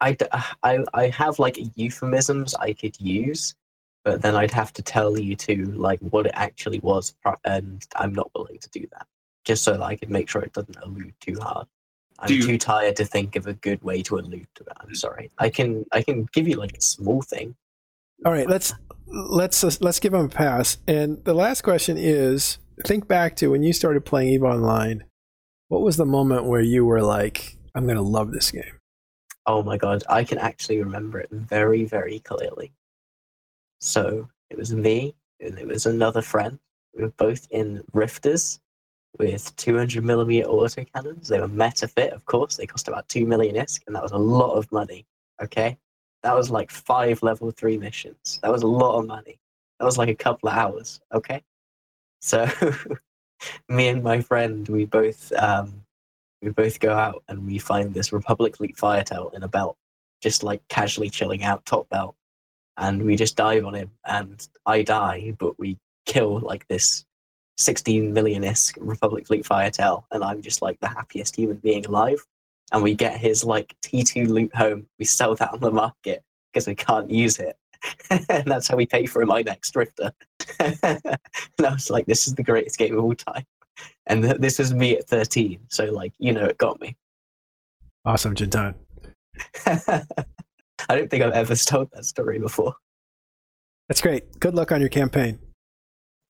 I, 0.00 0.16
I, 0.62 0.84
I 0.94 1.08
have 1.08 1.38
like 1.38 1.58
euphemisms 1.74 2.54
I 2.54 2.72
could 2.72 3.00
use, 3.00 3.54
but 4.04 4.22
then 4.22 4.36
I'd 4.36 4.50
have 4.50 4.72
to 4.74 4.82
tell 4.82 5.18
you 5.18 5.34
to 5.36 5.64
like 5.72 6.00
what 6.00 6.26
it 6.26 6.32
actually 6.34 6.80
was, 6.80 7.14
and 7.44 7.84
I'm 7.96 8.12
not 8.12 8.30
willing 8.34 8.58
to 8.58 8.70
do 8.70 8.86
that. 8.92 9.06
Just 9.44 9.62
so 9.62 9.72
that 9.72 9.82
I 9.82 9.96
can 9.96 10.10
make 10.10 10.28
sure 10.28 10.42
it 10.42 10.52
doesn't 10.52 10.76
allude 10.82 11.14
too 11.20 11.38
hard. 11.40 11.66
I'm 12.18 12.30
you... 12.30 12.42
too 12.42 12.58
tired 12.58 12.96
to 12.96 13.04
think 13.04 13.36
of 13.36 13.46
a 13.46 13.54
good 13.54 13.82
way 13.82 14.02
to 14.02 14.18
allude 14.18 14.48
to 14.56 14.64
it. 14.64 14.72
I'm 14.80 14.94
sorry. 14.94 15.30
I 15.38 15.50
can 15.50 15.84
I 15.92 16.02
can 16.02 16.28
give 16.32 16.48
you 16.48 16.56
like 16.56 16.76
a 16.76 16.80
small 16.80 17.22
thing. 17.22 17.54
All 18.24 18.32
right, 18.32 18.48
let's 18.48 18.72
let's 19.06 19.62
uh, 19.62 19.70
let's 19.80 20.00
give 20.00 20.12
them 20.12 20.26
a 20.26 20.28
pass. 20.28 20.78
And 20.88 21.22
the 21.24 21.34
last 21.34 21.62
question 21.62 21.96
is: 21.98 22.58
think 22.84 23.06
back 23.08 23.36
to 23.36 23.48
when 23.48 23.62
you 23.62 23.72
started 23.72 24.04
playing 24.04 24.28
Eve 24.32 24.42
Online. 24.42 25.04
What 25.68 25.82
was 25.82 25.96
the 25.96 26.06
moment 26.06 26.44
where 26.44 26.60
you 26.60 26.84
were 26.84 27.02
like, 27.02 27.56
"I'm 27.74 27.84
going 27.84 27.96
to 27.96 28.02
love 28.02 28.30
this 28.32 28.50
game"? 28.50 28.78
Oh 29.46 29.62
my 29.62 29.76
god, 29.76 30.02
I 30.08 30.24
can 30.24 30.38
actually 30.38 30.82
remember 30.82 31.20
it 31.20 31.30
very 31.30 31.84
very 31.84 32.18
clearly. 32.20 32.72
So 33.80 34.28
it 34.50 34.58
was 34.58 34.74
me 34.74 35.14
and 35.40 35.58
it 35.58 35.66
was 35.66 35.86
another 35.86 36.22
friend. 36.22 36.58
We 36.94 37.04
were 37.04 37.10
both 37.10 37.46
in 37.50 37.82
Rifters 37.92 38.58
with 39.18 39.54
200 39.56 40.04
millimeter 40.04 40.48
autocannons. 40.48 41.28
They 41.28 41.40
were 41.40 41.48
meta 41.48 41.88
fit, 41.88 42.12
of 42.12 42.24
course. 42.24 42.56
They 42.56 42.66
cost 42.66 42.88
about 42.88 43.08
2 43.08 43.26
million 43.26 43.56
ISK, 43.56 43.82
and 43.86 43.96
that 43.96 44.02
was 44.02 44.12
a 44.12 44.18
lot 44.18 44.54
of 44.54 44.70
money. 44.72 45.06
Okay? 45.42 45.76
That 46.22 46.34
was 46.34 46.50
like 46.50 46.70
five 46.70 47.22
level 47.22 47.50
three 47.50 47.78
missions. 47.78 48.40
That 48.42 48.52
was 48.52 48.62
a 48.62 48.66
lot 48.66 48.98
of 48.98 49.06
money. 49.06 49.38
That 49.78 49.84
was 49.84 49.98
like 49.98 50.08
a 50.08 50.14
couple 50.14 50.48
of 50.48 50.56
hours. 50.56 51.00
Okay? 51.12 51.42
So, 52.20 52.48
me 53.68 53.88
and 53.88 54.02
my 54.02 54.20
friend, 54.20 54.66
we 54.68 54.86
both. 54.86 55.32
Um, 55.34 55.85
we 56.42 56.50
both 56.50 56.80
go 56.80 56.92
out 56.92 57.22
and 57.28 57.46
we 57.46 57.58
find 57.58 57.92
this 57.92 58.12
Republic 58.12 58.56
Fleet 58.56 58.76
Firetail 58.76 59.30
in 59.34 59.42
a 59.42 59.48
belt, 59.48 59.76
just 60.22 60.42
like 60.42 60.66
casually 60.68 61.10
chilling 61.10 61.42
out, 61.42 61.64
top 61.64 61.88
belt. 61.88 62.14
And 62.76 63.02
we 63.02 63.16
just 63.16 63.36
dive 63.36 63.64
on 63.64 63.74
him, 63.74 63.90
and 64.04 64.46
I 64.66 64.82
die, 64.82 65.34
but 65.38 65.58
we 65.58 65.78
kill 66.04 66.40
like 66.40 66.68
this 66.68 67.06
16 67.56 68.12
million 68.12 68.42
isk 68.42 68.76
Republic 68.78 69.26
Fleet 69.26 69.46
Firetail, 69.46 70.06
and 70.12 70.22
I'm 70.22 70.42
just 70.42 70.60
like 70.60 70.78
the 70.80 70.88
happiest 70.88 71.36
human 71.36 71.56
being 71.56 71.86
alive. 71.86 72.22
And 72.72 72.82
we 72.82 72.94
get 72.94 73.16
his 73.16 73.44
like 73.44 73.74
T2 73.82 74.28
loot 74.28 74.54
home. 74.54 74.86
We 74.98 75.04
sell 75.04 75.34
that 75.36 75.52
on 75.52 75.60
the 75.60 75.70
market 75.70 76.22
because 76.52 76.66
we 76.66 76.74
can't 76.74 77.10
use 77.10 77.38
it. 77.38 77.56
and 78.28 78.44
that's 78.46 78.68
how 78.68 78.76
we 78.76 78.86
pay 78.86 79.06
for 79.06 79.24
my 79.24 79.42
next 79.42 79.70
drifter. 79.70 80.12
and 80.58 81.00
I 81.64 81.72
was 81.72 81.90
like, 81.90 82.06
this 82.06 82.26
is 82.26 82.34
the 82.34 82.42
greatest 82.42 82.78
game 82.78 82.98
of 82.98 83.04
all 83.04 83.14
time. 83.14 83.44
And 84.06 84.22
th- 84.22 84.38
this 84.38 84.58
was 84.58 84.72
me 84.72 84.96
at 84.96 85.08
13. 85.08 85.60
So, 85.68 85.86
like, 85.86 86.12
you 86.18 86.32
know, 86.32 86.44
it 86.44 86.58
got 86.58 86.80
me. 86.80 86.96
Awesome, 88.04 88.34
Jin'taan. 88.34 88.74
I 89.66 90.94
don't 90.94 91.10
think 91.10 91.22
I've 91.22 91.32
ever 91.32 91.56
told 91.66 91.90
that 91.92 92.04
story 92.04 92.38
before. 92.38 92.74
That's 93.88 94.00
great. 94.00 94.38
Good 94.40 94.54
luck 94.54 94.72
on 94.72 94.80
your 94.80 94.88
campaign. 94.90 95.38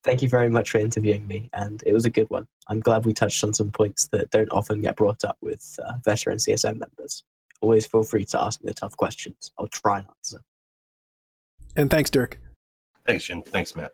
Thank 0.04 0.22
you 0.22 0.28
very 0.28 0.48
much 0.48 0.70
for 0.70 0.78
interviewing 0.78 1.26
me, 1.26 1.50
and 1.52 1.82
it 1.84 1.92
was 1.92 2.04
a 2.04 2.10
good 2.10 2.30
one. 2.30 2.46
I'm 2.68 2.80
glad 2.80 3.04
we 3.04 3.12
touched 3.12 3.42
on 3.42 3.52
some 3.52 3.72
points 3.72 4.06
that 4.08 4.30
don't 4.30 4.50
often 4.52 4.80
get 4.80 4.96
brought 4.96 5.24
up 5.24 5.36
with 5.40 5.78
uh, 5.84 5.94
veteran 6.04 6.38
CSM 6.38 6.78
members. 6.78 7.24
Always 7.60 7.86
feel 7.86 8.04
free 8.04 8.24
to 8.26 8.40
ask 8.40 8.62
me 8.62 8.68
the 8.68 8.74
tough 8.74 8.96
questions. 8.96 9.50
I'll 9.58 9.66
try 9.66 9.98
and 9.98 10.06
answer. 10.18 10.40
And 11.74 11.90
thanks, 11.90 12.10
Dirk. 12.10 12.38
Thanks, 13.04 13.24
Jim. 13.24 13.42
Thanks, 13.42 13.74
Matt. 13.74 13.92